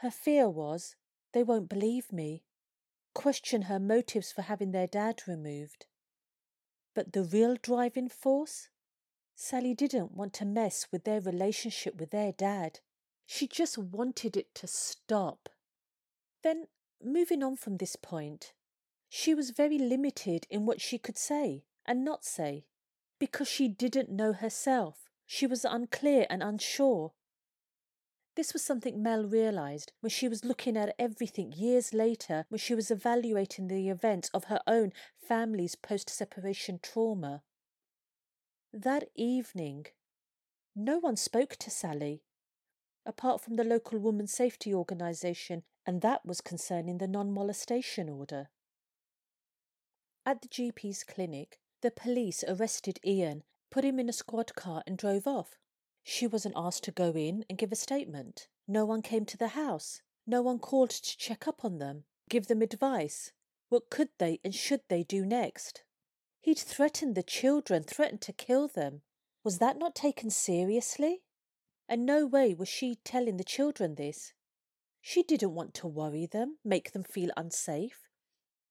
Her 0.00 0.10
fear 0.10 0.46
was, 0.46 0.94
They 1.32 1.42
won't 1.42 1.70
believe 1.70 2.12
me 2.12 2.42
question 3.14 3.62
her 3.62 3.78
motives 3.78 4.32
for 4.32 4.42
having 4.42 4.72
their 4.72 4.86
dad 4.86 5.22
removed. 5.26 5.86
But 6.94 7.12
the 7.12 7.22
real 7.22 7.56
driving 7.60 8.08
force? 8.08 8.68
Sally 9.34 9.74
didn't 9.74 10.12
want 10.12 10.34
to 10.34 10.44
mess 10.44 10.86
with 10.92 11.04
their 11.04 11.20
relationship 11.20 11.98
with 11.98 12.10
their 12.10 12.32
dad. 12.32 12.80
She 13.26 13.46
just 13.46 13.78
wanted 13.78 14.36
it 14.36 14.54
to 14.56 14.66
stop. 14.66 15.48
Then, 16.42 16.66
moving 17.02 17.42
on 17.42 17.56
from 17.56 17.76
this 17.76 17.96
point, 17.96 18.52
she 19.08 19.34
was 19.34 19.50
very 19.50 19.78
limited 19.78 20.46
in 20.50 20.66
what 20.66 20.80
she 20.80 20.98
could 20.98 21.18
say 21.18 21.64
and 21.86 22.04
not 22.04 22.24
say 22.24 22.66
because 23.18 23.48
she 23.48 23.68
didn't 23.68 24.10
know 24.10 24.32
herself. 24.32 25.10
She 25.26 25.46
was 25.46 25.64
unclear 25.64 26.26
and 26.28 26.42
unsure. 26.42 27.12
This 28.36 28.52
was 28.52 28.62
something 28.62 29.02
Mel 29.02 29.24
realised 29.24 29.92
when 30.00 30.10
she 30.10 30.28
was 30.28 30.44
looking 30.44 30.76
at 30.76 30.94
everything 30.98 31.52
years 31.52 31.92
later 31.92 32.46
when 32.48 32.58
she 32.58 32.74
was 32.74 32.90
evaluating 32.90 33.68
the 33.68 33.88
events 33.88 34.30
of 34.32 34.44
her 34.44 34.60
own 34.66 34.92
family's 35.18 35.74
post 35.74 36.08
separation 36.08 36.78
trauma. 36.82 37.42
That 38.72 39.08
evening, 39.16 39.86
no 40.76 40.98
one 40.98 41.16
spoke 41.16 41.56
to 41.56 41.70
Sally, 41.70 42.22
apart 43.04 43.40
from 43.40 43.56
the 43.56 43.64
local 43.64 43.98
women's 43.98 44.32
safety 44.32 44.72
organisation, 44.72 45.64
and 45.84 46.00
that 46.02 46.24
was 46.24 46.40
concerning 46.40 46.98
the 46.98 47.08
non 47.08 47.32
molestation 47.32 48.08
order. 48.08 48.48
At 50.24 50.42
the 50.42 50.48
GP's 50.48 51.02
clinic, 51.02 51.58
the 51.82 51.90
police 51.90 52.44
arrested 52.46 53.00
Ian, 53.04 53.42
put 53.70 53.84
him 53.84 53.98
in 53.98 54.08
a 54.08 54.12
squad 54.12 54.54
car, 54.54 54.82
and 54.86 54.96
drove 54.96 55.26
off. 55.26 55.58
She 56.02 56.26
wasn't 56.26 56.54
asked 56.56 56.84
to 56.84 56.92
go 56.92 57.12
in 57.12 57.44
and 57.48 57.58
give 57.58 57.72
a 57.72 57.76
statement. 57.76 58.48
No 58.66 58.84
one 58.84 59.02
came 59.02 59.24
to 59.26 59.36
the 59.36 59.48
house. 59.48 60.02
No 60.26 60.42
one 60.42 60.58
called 60.58 60.90
to 60.90 61.18
check 61.18 61.48
up 61.48 61.64
on 61.64 61.78
them, 61.78 62.04
give 62.28 62.46
them 62.46 62.62
advice. 62.62 63.32
What 63.68 63.90
could 63.90 64.08
they 64.18 64.40
and 64.44 64.54
should 64.54 64.82
they 64.88 65.02
do 65.02 65.24
next? 65.24 65.82
He'd 66.40 66.58
threatened 66.58 67.14
the 67.14 67.22
children, 67.22 67.82
threatened 67.82 68.20
to 68.22 68.32
kill 68.32 68.68
them. 68.68 69.02
Was 69.44 69.58
that 69.58 69.78
not 69.78 69.94
taken 69.94 70.30
seriously? 70.30 71.22
And 71.88 72.06
no 72.06 72.26
way 72.26 72.54
was 72.54 72.68
she 72.68 72.96
telling 73.04 73.36
the 73.36 73.44
children 73.44 73.96
this. 73.96 74.32
She 75.00 75.22
didn't 75.22 75.54
want 75.54 75.74
to 75.74 75.88
worry 75.88 76.26
them, 76.26 76.58
make 76.64 76.92
them 76.92 77.02
feel 77.02 77.30
unsafe. 77.36 78.08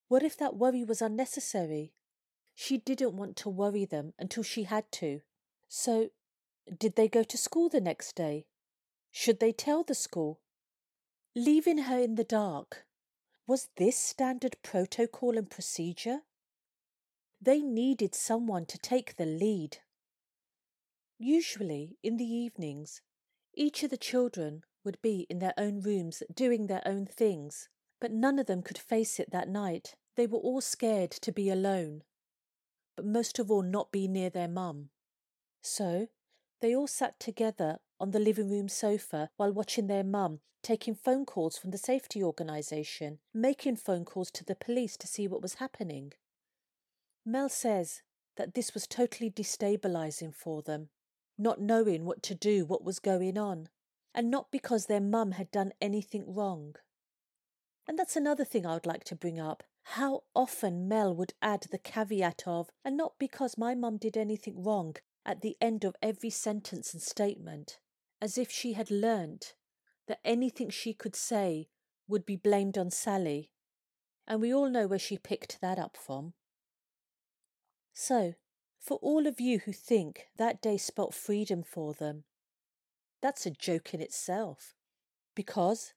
What 0.08 0.22
if 0.22 0.36
that 0.38 0.56
worry 0.56 0.84
was 0.84 1.02
unnecessary? 1.02 1.92
She 2.54 2.78
didn't 2.78 3.16
want 3.16 3.36
to 3.36 3.48
worry 3.48 3.84
them 3.84 4.12
until 4.18 4.42
she 4.42 4.64
had 4.64 4.90
to. 4.92 5.20
So 5.68 6.10
did 6.78 6.96
they 6.96 7.08
go 7.08 7.22
to 7.22 7.36
school 7.36 7.68
the 7.68 7.80
next 7.80 8.14
day? 8.14 8.46
Should 9.10 9.40
they 9.40 9.52
tell 9.52 9.82
the 9.82 9.94
school? 9.94 10.40
Leaving 11.34 11.78
her 11.78 11.98
in 11.98 12.14
the 12.14 12.24
dark. 12.24 12.84
Was 13.46 13.68
this 13.76 13.96
standard 13.96 14.56
protocol 14.62 15.36
and 15.36 15.50
procedure? 15.50 16.20
They 17.42 17.60
needed 17.60 18.14
someone 18.14 18.66
to 18.66 18.78
take 18.78 19.16
the 19.16 19.26
lead. 19.26 19.78
Usually, 21.18 21.96
in 22.02 22.16
the 22.16 22.24
evenings, 22.24 23.00
each 23.54 23.82
of 23.82 23.90
the 23.90 23.96
children 23.96 24.62
would 24.84 25.02
be 25.02 25.26
in 25.28 25.40
their 25.40 25.54
own 25.58 25.80
rooms 25.80 26.22
doing 26.32 26.66
their 26.66 26.82
own 26.86 27.06
things, 27.06 27.68
but 28.00 28.12
none 28.12 28.38
of 28.38 28.46
them 28.46 28.62
could 28.62 28.78
face 28.78 29.18
it 29.18 29.30
that 29.32 29.48
night. 29.48 29.94
They 30.16 30.26
were 30.26 30.38
all 30.38 30.60
scared 30.60 31.10
to 31.10 31.32
be 31.32 31.50
alone, 31.50 32.02
but 32.96 33.04
most 33.04 33.38
of 33.38 33.50
all, 33.50 33.62
not 33.62 33.90
be 33.90 34.06
near 34.06 34.30
their 34.30 34.48
mum. 34.48 34.90
So 35.62 36.08
they 36.60 36.74
all 36.74 36.86
sat 36.86 37.18
together 37.18 37.78
on 37.98 38.10
the 38.10 38.18
living 38.18 38.50
room 38.50 38.68
sofa 38.68 39.30
while 39.36 39.52
watching 39.52 39.86
their 39.86 40.04
mum, 40.04 40.40
taking 40.62 40.94
phone 40.94 41.24
calls 41.24 41.56
from 41.56 41.70
the 41.70 41.78
safety 41.78 42.22
organisation, 42.22 43.18
making 43.32 43.76
phone 43.76 44.04
calls 44.04 44.30
to 44.30 44.44
the 44.44 44.54
police 44.54 44.96
to 44.96 45.06
see 45.06 45.26
what 45.26 45.42
was 45.42 45.54
happening. 45.54 46.12
Mel 47.24 47.48
says 47.48 48.02
that 48.36 48.54
this 48.54 48.74
was 48.74 48.86
totally 48.86 49.30
destabilising 49.30 50.34
for 50.34 50.62
them, 50.62 50.88
not 51.38 51.60
knowing 51.60 52.04
what 52.04 52.22
to 52.22 52.34
do, 52.34 52.64
what 52.64 52.84
was 52.84 52.98
going 52.98 53.36
on, 53.36 53.68
and 54.14 54.30
not 54.30 54.50
because 54.50 54.86
their 54.86 55.00
mum 55.00 55.32
had 55.32 55.50
done 55.50 55.72
anything 55.80 56.24
wrong. 56.26 56.74
And 57.86 57.98
that's 57.98 58.16
another 58.16 58.44
thing 58.44 58.66
I 58.66 58.74
would 58.74 58.86
like 58.86 59.04
to 59.04 59.16
bring 59.16 59.40
up. 59.40 59.64
How 59.82 60.22
often 60.34 60.88
Mel 60.88 61.14
would 61.14 61.34
add 61.42 61.66
the 61.70 61.78
caveat 61.78 62.44
of, 62.46 62.70
and 62.84 62.96
not 62.96 63.14
because 63.18 63.58
my 63.58 63.74
mum 63.74 63.96
did 63.96 64.16
anything 64.16 64.62
wrong, 64.62 64.96
at 65.30 65.42
the 65.42 65.56
end 65.60 65.84
of 65.84 65.94
every 66.02 66.30
sentence 66.30 66.92
and 66.92 67.00
statement. 67.00 67.78
as 68.20 68.36
if 68.36 68.50
she 68.50 68.74
had 68.74 68.90
learnt 68.90 69.54
that 70.06 70.20
anything 70.24 70.68
she 70.68 70.92
could 70.92 71.16
say 71.16 71.68
would 72.06 72.26
be 72.26 72.36
blamed 72.36 72.76
on 72.76 72.90
Sally, 72.90 73.50
and 74.26 74.40
we 74.40 74.52
all 74.52 74.68
know 74.68 74.86
where 74.86 74.98
she 74.98 75.16
picked 75.16 75.60
that 75.60 75.78
up 75.78 75.96
from. 75.96 76.34
So, 77.94 78.34
for 78.78 78.98
all 78.98 79.26
of 79.26 79.40
you 79.40 79.60
who 79.60 79.72
think 79.72 80.26
that 80.36 80.60
day 80.60 80.76
spelt 80.76 81.14
freedom 81.14 81.62
for 81.62 81.94
them, 81.94 82.24
that's 83.22 83.46
a 83.46 83.50
joke 83.50 83.94
in 83.94 84.00
itself. 84.00 84.74
Because, 85.34 85.94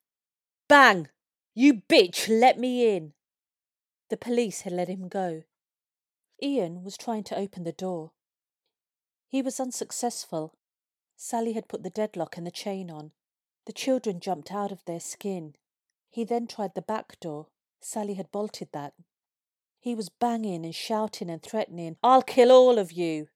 bang! 0.69 1.09
You 1.55 1.81
bitch, 1.89 2.29
let 2.29 2.57
me 2.57 2.95
in! 2.95 3.13
The 4.09 4.17
police 4.17 4.61
had 4.61 4.73
let 4.73 4.87
him 4.87 5.07
go. 5.07 5.43
Ian 6.41 6.83
was 6.83 6.97
trying 6.97 7.23
to 7.25 7.37
open 7.37 7.63
the 7.63 7.71
door. 7.71 8.11
He 9.33 9.41
was 9.41 9.59
unsuccessful. 9.59 10.53
Sally 11.15 11.53
had 11.53 11.67
put 11.67 11.81
the 11.81 11.89
deadlock 11.89 12.37
and 12.37 12.45
the 12.45 12.51
chain 12.51 12.91
on. 12.91 13.13
The 13.65 13.73
children 13.73 14.19
jumped 14.19 14.51
out 14.51 14.71
of 14.71 14.85
their 14.85 14.99
skin. 14.99 15.55
He 16.11 16.23
then 16.23 16.45
tried 16.45 16.75
the 16.75 16.83
back 16.83 17.19
door. 17.19 17.47
Sally 17.81 18.13
had 18.13 18.31
bolted 18.31 18.67
that. 18.73 18.93
He 19.79 19.95
was 19.95 20.09
banging 20.09 20.63
and 20.63 20.75
shouting 20.75 21.31
and 21.31 21.41
threatening, 21.41 21.97
I'll 22.03 22.21
kill 22.21 22.51
all 22.51 22.77
of 22.77 22.91
you. 22.91 23.29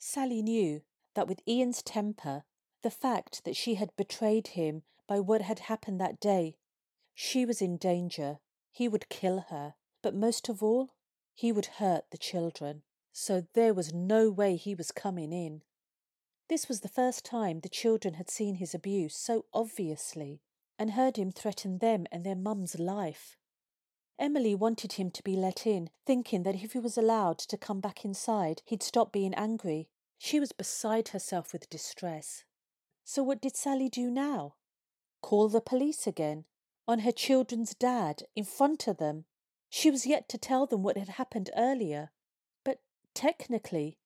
Sally 0.00 0.42
knew 0.42 0.82
that 1.14 1.28
with 1.28 1.46
Ian's 1.46 1.80
temper, 1.80 2.42
the 2.82 2.90
fact 2.90 3.44
that 3.44 3.54
she 3.54 3.76
had 3.76 3.94
betrayed 3.96 4.48
him 4.48 4.82
by 5.06 5.20
what 5.20 5.42
had 5.42 5.60
happened 5.60 6.00
that 6.00 6.18
day, 6.18 6.56
she 7.14 7.46
was 7.46 7.62
in 7.62 7.76
danger. 7.76 8.40
He 8.72 8.88
would 8.88 9.08
kill 9.08 9.44
her, 9.50 9.74
but 10.02 10.16
most 10.16 10.48
of 10.48 10.60
all, 10.60 10.90
he 11.36 11.52
would 11.52 11.66
hurt 11.78 12.06
the 12.10 12.18
children. 12.18 12.82
So 13.20 13.48
there 13.54 13.74
was 13.74 13.92
no 13.92 14.30
way 14.30 14.54
he 14.54 14.76
was 14.76 14.92
coming 14.92 15.32
in. 15.32 15.62
This 16.48 16.68
was 16.68 16.82
the 16.82 16.88
first 16.88 17.24
time 17.24 17.58
the 17.58 17.68
children 17.68 18.14
had 18.14 18.30
seen 18.30 18.54
his 18.54 18.76
abuse 18.76 19.16
so 19.16 19.46
obviously 19.52 20.40
and 20.78 20.92
heard 20.92 21.16
him 21.16 21.32
threaten 21.32 21.78
them 21.78 22.06
and 22.12 22.22
their 22.24 22.36
mum's 22.36 22.78
life. 22.78 23.36
Emily 24.20 24.54
wanted 24.54 24.92
him 24.92 25.10
to 25.10 25.22
be 25.24 25.34
let 25.34 25.66
in, 25.66 25.90
thinking 26.06 26.44
that 26.44 26.54
if 26.54 26.74
he 26.74 26.78
was 26.78 26.96
allowed 26.96 27.38
to 27.38 27.56
come 27.56 27.80
back 27.80 28.04
inside, 28.04 28.62
he'd 28.64 28.84
stop 28.84 29.10
being 29.10 29.34
angry. 29.34 29.88
She 30.16 30.38
was 30.38 30.52
beside 30.52 31.08
herself 31.08 31.52
with 31.52 31.68
distress. 31.68 32.44
So 33.02 33.24
what 33.24 33.42
did 33.42 33.56
Sally 33.56 33.88
do 33.88 34.12
now? 34.12 34.54
Call 35.22 35.48
the 35.48 35.60
police 35.60 36.06
again? 36.06 36.44
On 36.86 37.00
her 37.00 37.10
children's 37.12 37.74
dad, 37.74 38.22
in 38.36 38.44
front 38.44 38.86
of 38.86 38.98
them? 38.98 39.24
She 39.68 39.90
was 39.90 40.06
yet 40.06 40.28
to 40.28 40.38
tell 40.38 40.66
them 40.66 40.84
what 40.84 40.96
had 40.96 41.08
happened 41.08 41.50
earlier. 41.56 42.12
Technically, 43.14 43.98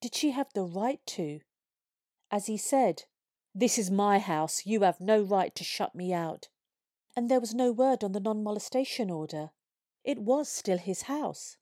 did 0.00 0.14
she 0.14 0.30
have 0.30 0.52
the 0.54 0.64
right 0.64 1.00
to? 1.06 1.40
As 2.30 2.46
he 2.46 2.56
said, 2.56 3.04
This 3.54 3.78
is 3.78 3.90
my 3.90 4.18
house, 4.18 4.66
you 4.66 4.82
have 4.82 5.00
no 5.00 5.20
right 5.22 5.54
to 5.54 5.64
shut 5.64 5.94
me 5.94 6.12
out 6.12 6.48
and 7.16 7.30
there 7.30 7.40
was 7.40 7.54
no 7.54 7.70
word 7.70 8.02
on 8.02 8.12
the 8.12 8.20
non 8.20 8.42
molestation 8.42 9.10
order. 9.10 9.50
It 10.02 10.18
was 10.18 10.48
still 10.48 10.78
his 10.78 11.02
house. 11.02 11.56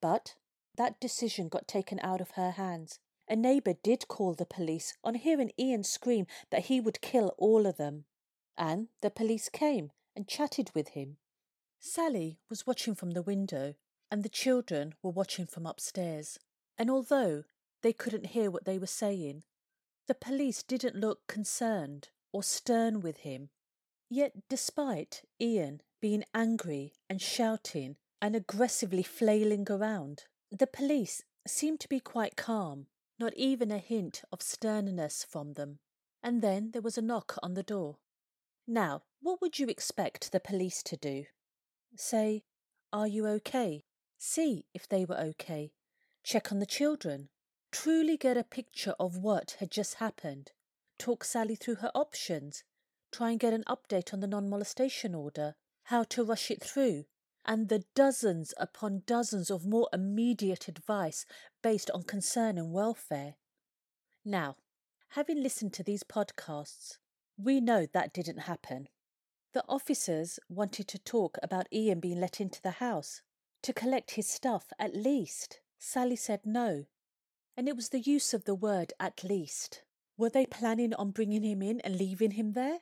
But 0.00 0.36
that 0.76 1.00
decision 1.00 1.48
got 1.48 1.68
taken 1.68 2.00
out 2.02 2.20
of 2.20 2.32
her 2.32 2.52
hands. 2.52 2.98
A 3.28 3.36
neighbour 3.36 3.74
did 3.82 4.08
call 4.08 4.34
the 4.34 4.46
police 4.46 4.94
on 5.02 5.14
hearing 5.14 5.52
Ian 5.58 5.82
scream 5.82 6.26
that 6.50 6.66
he 6.66 6.80
would 6.80 7.00
kill 7.00 7.34
all 7.38 7.66
of 7.66 7.76
them. 7.76 8.04
And 8.56 8.88
the 9.00 9.10
police 9.10 9.48
came 9.48 9.90
and 10.14 10.28
chatted 10.28 10.70
with 10.74 10.88
him. 10.88 11.16
Sally 11.80 12.38
was 12.48 12.66
watching 12.66 12.94
from 12.94 13.10
the 13.10 13.22
window, 13.22 13.74
and 14.10 14.22
the 14.22 14.28
children 14.28 14.94
were 15.02 15.10
watching 15.10 15.46
from 15.46 15.66
upstairs. 15.66 16.38
And 16.78 16.90
although 16.90 17.44
they 17.82 17.92
couldn't 17.92 18.26
hear 18.26 18.50
what 18.50 18.64
they 18.64 18.78
were 18.78 18.86
saying, 18.86 19.44
the 20.06 20.14
police 20.14 20.62
didn't 20.62 20.96
look 20.96 21.26
concerned 21.26 22.08
or 22.32 22.42
stern 22.42 23.00
with 23.00 23.18
him 23.18 23.50
Yet, 24.14 24.48
despite 24.48 25.22
Ian 25.40 25.80
being 26.00 26.24
angry 26.34 26.92
and 27.08 27.20
shouting 27.20 27.96
and 28.20 28.36
aggressively 28.36 29.02
flailing 29.02 29.66
around, 29.68 30.26
the 30.50 30.66
police 30.66 31.24
seemed 31.46 31.80
to 31.80 31.88
be 31.88 32.00
quite 32.00 32.36
calm, 32.36 32.86
not 33.18 33.34
even 33.34 33.70
a 33.70 33.78
hint 33.78 34.22
of 34.30 34.40
sternness 34.42 35.24
from 35.28 35.54
them. 35.54 35.78
And 36.22 36.42
then 36.42 36.70
there 36.70 36.80
was 36.80 36.96
a 36.96 37.02
knock 37.02 37.36
on 37.42 37.54
the 37.54 37.62
door. 37.62 37.96
Now, 38.66 39.02
what 39.20 39.40
would 39.40 39.58
you 39.58 39.66
expect 39.68 40.32
the 40.32 40.38
police 40.38 40.82
to 40.84 40.96
do? 40.96 41.24
Say, 41.96 42.44
Are 42.92 43.08
you 43.08 43.26
okay? 43.26 43.84
See 44.26 44.64
if 44.72 44.88
they 44.88 45.04
were 45.04 45.18
okay. 45.18 45.74
Check 46.22 46.50
on 46.50 46.58
the 46.58 46.64
children. 46.64 47.28
Truly 47.70 48.16
get 48.16 48.38
a 48.38 48.42
picture 48.42 48.94
of 48.98 49.18
what 49.18 49.56
had 49.60 49.70
just 49.70 49.96
happened. 49.96 50.52
Talk 50.98 51.24
Sally 51.24 51.56
through 51.56 51.76
her 51.76 51.90
options 51.94 52.64
try 53.12 53.32
and 53.32 53.38
get 53.38 53.52
an 53.52 53.64
update 53.68 54.14
on 54.14 54.20
the 54.20 54.26
non 54.26 54.48
molestation 54.48 55.14
order, 55.14 55.56
how 55.84 56.04
to 56.04 56.24
rush 56.24 56.50
it 56.50 56.64
through, 56.64 57.04
and 57.44 57.68
the 57.68 57.84
dozens 57.94 58.54
upon 58.56 59.02
dozens 59.06 59.50
of 59.50 59.66
more 59.66 59.90
immediate 59.92 60.68
advice 60.68 61.26
based 61.62 61.90
on 61.90 62.02
concern 62.02 62.56
and 62.56 62.72
welfare. 62.72 63.34
Now, 64.24 64.56
having 65.10 65.42
listened 65.42 65.74
to 65.74 65.82
these 65.82 66.02
podcasts, 66.02 66.96
we 67.36 67.60
know 67.60 67.86
that 67.92 68.14
didn't 68.14 68.48
happen. 68.48 68.88
The 69.52 69.64
officers 69.68 70.38
wanted 70.48 70.88
to 70.88 70.98
talk 70.98 71.36
about 71.42 71.68
Ian 71.70 72.00
being 72.00 72.18
let 72.18 72.40
into 72.40 72.62
the 72.62 72.70
house, 72.70 73.20
to 73.64 73.72
collect 73.72 74.12
his 74.12 74.28
stuff 74.28 74.72
at 74.78 74.94
least. 74.94 75.60
Sally 75.78 76.16
said 76.16 76.40
no, 76.44 76.84
and 77.56 77.68
it 77.68 77.76
was 77.76 77.88
the 77.88 78.00
use 78.00 78.34
of 78.34 78.44
the 78.44 78.54
word 78.54 78.92
at 79.00 79.24
least. 79.24 79.82
Were 80.16 80.30
they 80.30 80.46
planning 80.46 80.94
on 80.94 81.10
bringing 81.10 81.42
him 81.42 81.62
in 81.62 81.80
and 81.80 81.96
leaving 81.96 82.32
him 82.32 82.52
there? 82.52 82.80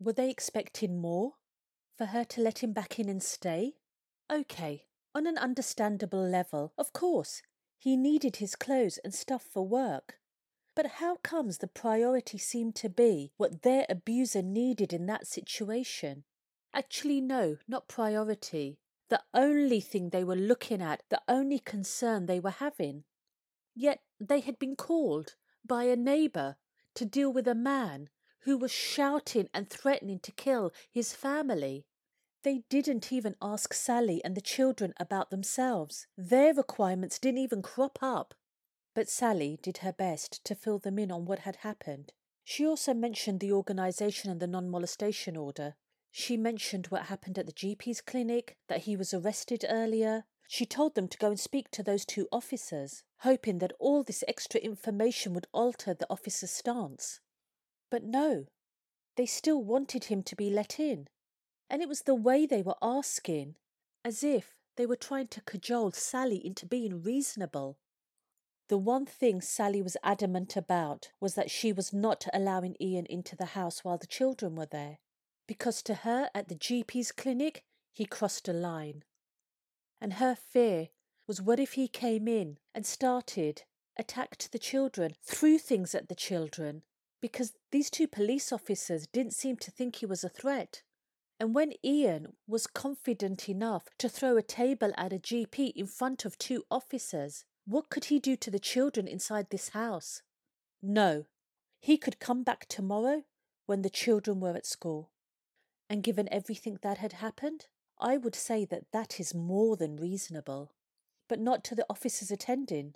Were 0.00 0.12
they 0.12 0.30
expecting 0.30 1.00
more? 1.00 1.34
For 1.96 2.06
her 2.06 2.24
to 2.24 2.40
let 2.40 2.62
him 2.62 2.72
back 2.72 2.98
in 2.98 3.08
and 3.08 3.22
stay? 3.22 3.74
Okay, 4.32 4.84
on 5.14 5.26
an 5.26 5.36
understandable 5.36 6.26
level, 6.26 6.72
of 6.78 6.92
course, 6.92 7.42
he 7.78 7.96
needed 7.96 8.36
his 8.36 8.56
clothes 8.56 8.98
and 9.04 9.14
stuff 9.14 9.42
for 9.42 9.66
work. 9.66 10.18
But 10.74 10.92
how 10.98 11.16
comes 11.16 11.58
the 11.58 11.66
priority 11.66 12.38
seemed 12.38 12.74
to 12.76 12.88
be 12.88 13.32
what 13.36 13.62
their 13.62 13.84
abuser 13.88 14.40
needed 14.40 14.92
in 14.92 15.06
that 15.06 15.26
situation? 15.26 16.24
Actually, 16.72 17.20
no, 17.20 17.58
not 17.68 17.88
priority. 17.88 18.78
The 19.10 19.22
only 19.34 19.80
thing 19.80 20.10
they 20.10 20.24
were 20.24 20.36
looking 20.36 20.80
at, 20.80 21.02
the 21.08 21.20
only 21.28 21.58
concern 21.58 22.26
they 22.26 22.40
were 22.40 22.50
having. 22.50 23.04
Yet 23.74 24.02
they 24.20 24.40
had 24.40 24.58
been 24.58 24.76
called 24.76 25.34
by 25.66 25.84
a 25.84 25.96
neighbour 25.96 26.56
to 26.94 27.04
deal 27.04 27.32
with 27.32 27.48
a 27.48 27.54
man 27.54 28.08
who 28.44 28.56
was 28.56 28.70
shouting 28.70 29.48
and 29.52 29.68
threatening 29.68 30.20
to 30.20 30.32
kill 30.32 30.72
his 30.90 31.12
family. 31.12 31.86
They 32.44 32.62
didn't 32.70 33.12
even 33.12 33.36
ask 33.42 33.74
Sally 33.74 34.24
and 34.24 34.36
the 34.36 34.40
children 34.40 34.94
about 34.98 35.30
themselves. 35.30 36.06
Their 36.16 36.54
requirements 36.54 37.18
didn't 37.18 37.38
even 37.38 37.62
crop 37.62 37.98
up. 38.00 38.34
But 38.94 39.08
Sally 39.08 39.58
did 39.60 39.78
her 39.78 39.92
best 39.92 40.44
to 40.44 40.54
fill 40.54 40.78
them 40.78 40.98
in 40.98 41.10
on 41.10 41.24
what 41.24 41.40
had 41.40 41.56
happened. 41.56 42.12
She 42.44 42.66
also 42.66 42.94
mentioned 42.94 43.40
the 43.40 43.52
organisation 43.52 44.30
and 44.30 44.40
the 44.40 44.46
non 44.46 44.70
molestation 44.70 45.36
order. 45.36 45.74
She 46.10 46.36
mentioned 46.36 46.86
what 46.86 47.04
happened 47.06 47.38
at 47.38 47.46
the 47.46 47.52
GP's 47.52 48.00
clinic, 48.00 48.56
that 48.68 48.82
he 48.82 48.96
was 48.96 49.14
arrested 49.14 49.64
earlier. 49.68 50.24
She 50.48 50.66
told 50.66 50.94
them 50.94 51.06
to 51.08 51.18
go 51.18 51.28
and 51.28 51.38
speak 51.38 51.70
to 51.70 51.82
those 51.82 52.04
two 52.04 52.26
officers, 52.32 53.04
hoping 53.18 53.58
that 53.58 53.72
all 53.78 54.02
this 54.02 54.24
extra 54.26 54.60
information 54.60 55.32
would 55.34 55.46
alter 55.52 55.94
the 55.94 56.10
officer's 56.10 56.50
stance. 56.50 57.20
But 57.90 58.02
no, 58.02 58.46
they 59.16 59.26
still 59.26 59.62
wanted 59.62 60.04
him 60.04 60.22
to 60.24 60.34
be 60.34 60.50
let 60.50 60.80
in. 60.80 61.08
And 61.68 61.80
it 61.82 61.88
was 61.88 62.02
the 62.02 62.14
way 62.14 62.46
they 62.46 62.62
were 62.62 62.76
asking, 62.82 63.54
as 64.04 64.24
if 64.24 64.56
they 64.76 64.86
were 64.86 64.96
trying 64.96 65.28
to 65.28 65.42
cajole 65.42 65.92
Sally 65.92 66.44
into 66.44 66.66
being 66.66 67.02
reasonable. 67.02 67.78
The 68.68 68.78
one 68.78 69.06
thing 69.06 69.40
Sally 69.40 69.82
was 69.82 69.96
adamant 70.02 70.56
about 70.56 71.12
was 71.20 71.34
that 71.34 71.50
she 71.50 71.72
was 71.72 71.92
not 71.92 72.26
allowing 72.32 72.76
Ian 72.80 73.06
into 73.06 73.36
the 73.36 73.46
house 73.46 73.84
while 73.84 73.98
the 73.98 74.06
children 74.06 74.56
were 74.56 74.66
there, 74.66 74.98
because 75.50 75.82
to 75.82 75.94
her 75.94 76.30
at 76.32 76.46
the 76.46 76.54
GP's 76.54 77.10
clinic 77.10 77.64
he 77.92 78.04
crossed 78.04 78.46
a 78.46 78.52
line. 78.52 79.02
And 80.00 80.12
her 80.12 80.36
fear 80.36 80.90
was 81.26 81.42
what 81.42 81.58
if 81.58 81.72
he 81.72 81.88
came 81.88 82.28
in 82.28 82.58
and 82.72 82.86
started, 82.86 83.64
attacked 83.98 84.52
the 84.52 84.60
children, 84.60 85.16
threw 85.24 85.58
things 85.58 85.92
at 85.92 86.08
the 86.08 86.14
children, 86.14 86.82
because 87.20 87.54
these 87.72 87.90
two 87.90 88.06
police 88.06 88.52
officers 88.52 89.08
didn't 89.08 89.34
seem 89.34 89.56
to 89.56 89.72
think 89.72 89.96
he 89.96 90.06
was 90.06 90.22
a 90.22 90.28
threat. 90.28 90.82
And 91.40 91.52
when 91.52 91.72
Ian 91.84 92.34
was 92.46 92.68
confident 92.68 93.48
enough 93.48 93.88
to 93.98 94.08
throw 94.08 94.36
a 94.36 94.42
table 94.42 94.92
at 94.96 95.12
a 95.12 95.18
GP 95.18 95.72
in 95.74 95.88
front 95.88 96.24
of 96.24 96.38
two 96.38 96.62
officers, 96.70 97.44
what 97.66 97.90
could 97.90 98.04
he 98.04 98.20
do 98.20 98.36
to 98.36 98.52
the 98.52 98.60
children 98.60 99.08
inside 99.08 99.48
this 99.50 99.70
house? 99.70 100.22
No, 100.80 101.24
he 101.80 101.98
could 101.98 102.20
come 102.20 102.44
back 102.44 102.66
tomorrow 102.68 103.24
when 103.66 103.82
the 103.82 103.90
children 103.90 104.38
were 104.38 104.54
at 104.54 104.64
school. 104.64 105.10
And 105.90 106.04
given 106.04 106.28
everything 106.30 106.78
that 106.82 106.98
had 106.98 107.14
happened, 107.14 107.66
I 107.98 108.16
would 108.16 108.36
say 108.36 108.64
that 108.66 108.92
that 108.92 109.18
is 109.18 109.34
more 109.34 109.76
than 109.76 109.96
reasonable. 109.96 110.72
But 111.28 111.40
not 111.40 111.64
to 111.64 111.74
the 111.74 111.84
officers 111.90 112.30
attending. 112.30 112.94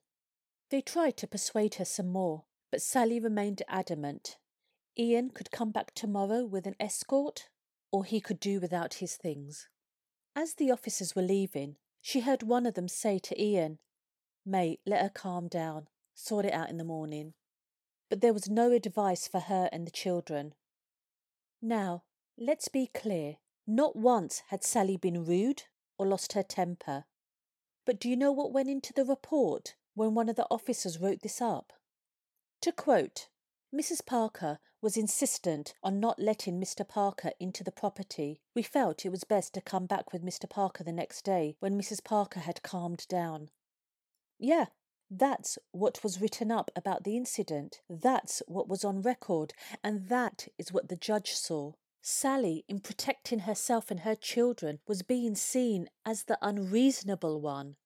They 0.70 0.80
tried 0.80 1.16
to 1.18 1.26
persuade 1.26 1.74
her 1.74 1.84
some 1.84 2.08
more, 2.08 2.44
But 2.70 2.80
Sally 2.82 3.18
remained 3.18 3.62
adamant. 3.68 4.38
Ian 4.96 5.30
could 5.30 5.50
come 5.50 5.72
back 5.72 5.92
tomorrow 5.94 6.44
with 6.44 6.66
an 6.66 6.76
escort, 6.78 7.48
or 7.90 8.04
he 8.04 8.20
could 8.20 8.38
do 8.38 8.60
without 8.60 8.94
his 8.94 9.16
things. 9.16 9.68
As 10.36 10.54
the 10.54 10.70
officers 10.70 11.16
were 11.16 11.22
leaving, 11.22 11.76
she 12.00 12.20
heard 12.20 12.42
one 12.42 12.64
of 12.64 12.74
them 12.74 12.88
say 12.88 13.18
to 13.18 13.40
Ian, 13.40 13.78
Mate, 14.46 14.80
let 14.86 15.02
her 15.02 15.08
calm 15.08 15.48
down, 15.48 15.88
sort 16.14 16.44
it 16.44 16.52
out 16.52 16.70
in 16.70 16.76
the 16.76 16.84
morning. 16.84 17.34
But 18.08 18.20
there 18.20 18.32
was 18.32 18.48
no 18.48 18.70
advice 18.70 19.26
for 19.26 19.40
her 19.40 19.68
and 19.72 19.86
the 19.86 19.90
children. 19.90 20.54
Now, 21.60 22.04
let's 22.38 22.68
be 22.68 22.90
clear. 22.92 23.36
Not 23.66 23.96
once 23.96 24.42
had 24.48 24.62
Sally 24.62 24.96
been 24.96 25.24
rude 25.24 25.64
or 25.98 26.06
lost 26.06 26.34
her 26.34 26.42
temper. 26.42 27.04
But 27.86 28.00
do 28.00 28.08
you 28.08 28.16
know 28.16 28.32
what 28.32 28.52
went 28.52 28.68
into 28.68 28.92
the 28.92 29.04
report 29.04 29.74
when 29.94 30.14
one 30.14 30.28
of 30.28 30.36
the 30.36 30.46
officers 30.50 30.98
wrote 30.98 31.22
this 31.22 31.40
up? 31.40 31.72
To 32.62 32.72
quote, 32.72 33.28
Mrs. 33.74 34.04
Parker 34.04 34.58
was 34.80 34.96
insistent 34.96 35.74
on 35.82 35.98
not 35.98 36.18
letting 36.18 36.60
Mr. 36.60 36.86
Parker 36.86 37.32
into 37.40 37.64
the 37.64 37.72
property. 37.72 38.40
We 38.54 38.62
felt 38.62 39.04
it 39.04 39.10
was 39.10 39.24
best 39.24 39.54
to 39.54 39.60
come 39.60 39.86
back 39.86 40.12
with 40.12 40.22
Mr. 40.22 40.48
Parker 40.48 40.84
the 40.84 40.92
next 40.92 41.24
day 41.24 41.56
when 41.60 41.78
Mrs. 41.78 42.04
Parker 42.04 42.40
had 42.40 42.62
calmed 42.62 43.06
down. 43.08 43.50
Yeah, 44.38 44.66
that's 45.10 45.58
what 45.72 46.02
was 46.02 46.20
written 46.20 46.50
up 46.50 46.70
about 46.76 47.04
the 47.04 47.16
incident. 47.16 47.80
That's 47.88 48.42
what 48.46 48.68
was 48.68 48.84
on 48.84 49.02
record, 49.02 49.54
and 49.82 50.08
that 50.08 50.48
is 50.58 50.72
what 50.72 50.88
the 50.88 50.96
judge 50.96 51.32
saw. 51.32 51.72
Sally, 52.06 52.66
in 52.68 52.80
protecting 52.80 53.40
herself 53.40 53.90
and 53.90 54.00
her 54.00 54.14
children, 54.14 54.78
was 54.86 55.00
being 55.00 55.34
seen 55.34 55.88
as 56.04 56.24
the 56.24 56.36
unreasonable 56.42 57.40
one, 57.40 57.76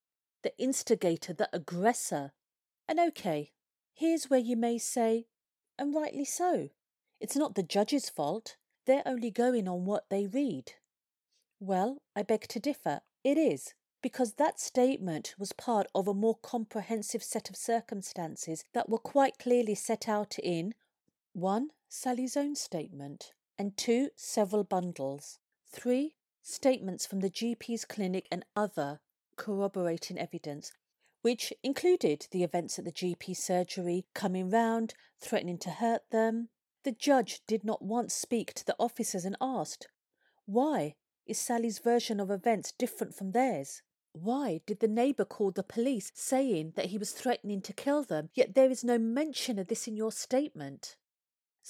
the 0.42 0.52
instigator, 0.58 1.32
the 1.32 1.48
aggressor. 1.52 2.32
And 2.88 2.98
okay, 2.98 3.52
here's 3.94 4.28
where 4.28 4.40
you 4.40 4.56
may 4.56 4.76
say, 4.76 5.26
and 5.78 5.94
rightly 5.94 6.24
so, 6.24 6.70
it's 7.20 7.36
not 7.36 7.54
the 7.54 7.62
judge's 7.62 8.08
fault. 8.08 8.56
They're 8.86 9.06
only 9.06 9.30
going 9.30 9.68
on 9.68 9.84
what 9.84 10.10
they 10.10 10.26
read. 10.26 10.72
Well, 11.60 11.98
I 12.16 12.24
beg 12.24 12.48
to 12.48 12.58
differ. 12.58 13.02
It 13.22 13.38
is, 13.38 13.74
because 14.02 14.32
that 14.32 14.58
statement 14.58 15.36
was 15.38 15.52
part 15.52 15.86
of 15.94 16.08
a 16.08 16.12
more 16.12 16.38
comprehensive 16.42 17.22
set 17.22 17.50
of 17.50 17.54
circumstances 17.56 18.64
that 18.74 18.88
were 18.88 18.98
quite 18.98 19.38
clearly 19.38 19.76
set 19.76 20.08
out 20.08 20.40
in 20.40 20.74
1. 21.34 21.68
Sally's 21.88 22.36
own 22.36 22.56
statement, 22.56 23.32
and 23.58 23.76
two, 23.76 24.10
several 24.14 24.64
bundles. 24.64 25.38
Three, 25.70 26.14
statements 26.42 27.04
from 27.04 27.20
the 27.20 27.30
GP's 27.30 27.84
clinic 27.84 28.26
and 28.30 28.44
other 28.56 29.00
corroborating 29.36 30.18
evidence, 30.18 30.72
which 31.22 31.52
included 31.62 32.26
the 32.30 32.42
events 32.42 32.78
at 32.78 32.84
the 32.84 32.92
GP 32.92 33.36
surgery, 33.36 34.06
coming 34.14 34.50
round, 34.50 34.94
threatening 35.20 35.58
to 35.58 35.70
hurt 35.70 36.02
them. 36.10 36.48
The 36.84 36.92
judge 36.92 37.40
did 37.46 37.64
not 37.64 37.82
once 37.82 38.14
speak 38.14 38.54
to 38.54 38.64
the 38.64 38.76
officers 38.78 39.24
and 39.24 39.36
asked, 39.40 39.88
Why 40.46 40.94
is 41.26 41.38
Sally's 41.38 41.78
version 41.78 42.20
of 42.20 42.30
events 42.30 42.72
different 42.72 43.14
from 43.14 43.32
theirs? 43.32 43.82
Why 44.12 44.62
did 44.66 44.80
the 44.80 44.88
neighbour 44.88 45.24
call 45.24 45.50
the 45.50 45.62
police 45.62 46.10
saying 46.14 46.72
that 46.76 46.86
he 46.86 46.98
was 46.98 47.12
threatening 47.12 47.60
to 47.62 47.72
kill 47.72 48.02
them, 48.02 48.30
yet 48.34 48.54
there 48.54 48.70
is 48.70 48.82
no 48.82 48.98
mention 48.98 49.58
of 49.58 49.68
this 49.68 49.86
in 49.86 49.96
your 49.96 50.12
statement? 50.12 50.96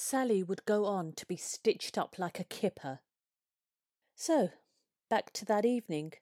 Sally 0.00 0.44
would 0.44 0.64
go 0.64 0.84
on 0.84 1.12
to 1.14 1.26
be 1.26 1.36
stitched 1.36 1.98
up 1.98 2.20
like 2.20 2.38
a 2.38 2.44
kipper. 2.44 3.00
So, 4.14 4.50
back 5.10 5.32
to 5.32 5.44
that 5.46 5.64
evening, 5.64 6.12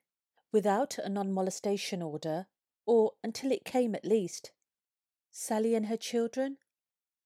without 0.51 0.97
a 0.97 1.07
non 1.07 1.31
molestation 1.31 2.01
order, 2.01 2.47
or 2.87 3.11
until 3.23 3.51
it 3.51 3.65
came 3.65 3.93
at 3.93 4.03
least. 4.03 4.51
Sally 5.29 5.75
and 5.75 5.85
her 5.85 5.95
children, 5.95 6.57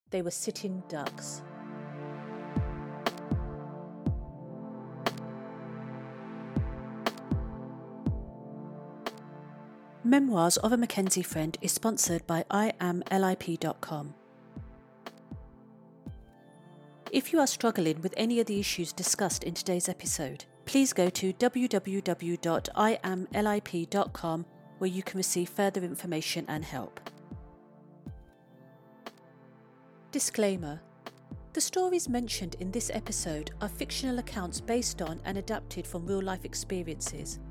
they 0.09 0.21
were 0.21 0.29
sitting 0.29 0.83
ducks. 0.89 1.41
Memoirs 10.03 10.57
of 10.57 10.73
a 10.73 10.77
McKenzie 10.77 11.25
Friend 11.25 11.57
is 11.61 11.71
sponsored 11.71 12.27
by 12.27 12.43
IamLIP.com. 12.51 14.15
If 17.11 17.31
you 17.33 17.39
are 17.41 17.47
struggling 17.47 18.01
with 18.01 18.13
any 18.15 18.39
of 18.39 18.47
the 18.47 18.57
issues 18.57 18.93
discussed 18.93 19.43
in 19.43 19.53
today's 19.53 19.89
episode, 19.89 20.45
please 20.63 20.93
go 20.93 21.09
to 21.09 21.33
www.iamlip.com 21.33 21.65
where 24.77 24.89
you 24.89 25.03
can 25.03 25.17
receive 25.17 25.49
further 25.49 25.83
information 25.83 26.45
and 26.47 26.63
help. 26.63 27.01
Disclaimer 30.13 30.79
The 31.51 31.59
stories 31.59 32.07
mentioned 32.07 32.55
in 32.61 32.71
this 32.71 32.89
episode 32.93 33.51
are 33.59 33.67
fictional 33.67 34.19
accounts 34.19 34.61
based 34.61 35.01
on 35.01 35.19
and 35.25 35.37
adapted 35.37 35.85
from 35.85 36.05
real 36.05 36.21
life 36.21 36.45
experiences. 36.45 37.41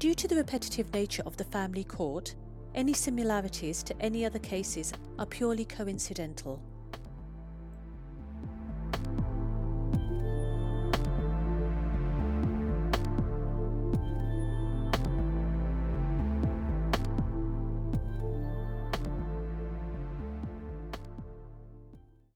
Due 0.00 0.14
to 0.14 0.26
the 0.26 0.34
repetitive 0.34 0.92
nature 0.92 1.22
of 1.24 1.36
the 1.36 1.44
family 1.44 1.84
court, 1.84 2.34
any 2.74 2.94
similarities 2.94 3.84
to 3.84 3.94
any 4.00 4.26
other 4.26 4.40
cases 4.40 4.92
are 5.20 5.26
purely 5.26 5.64
coincidental. 5.64 6.60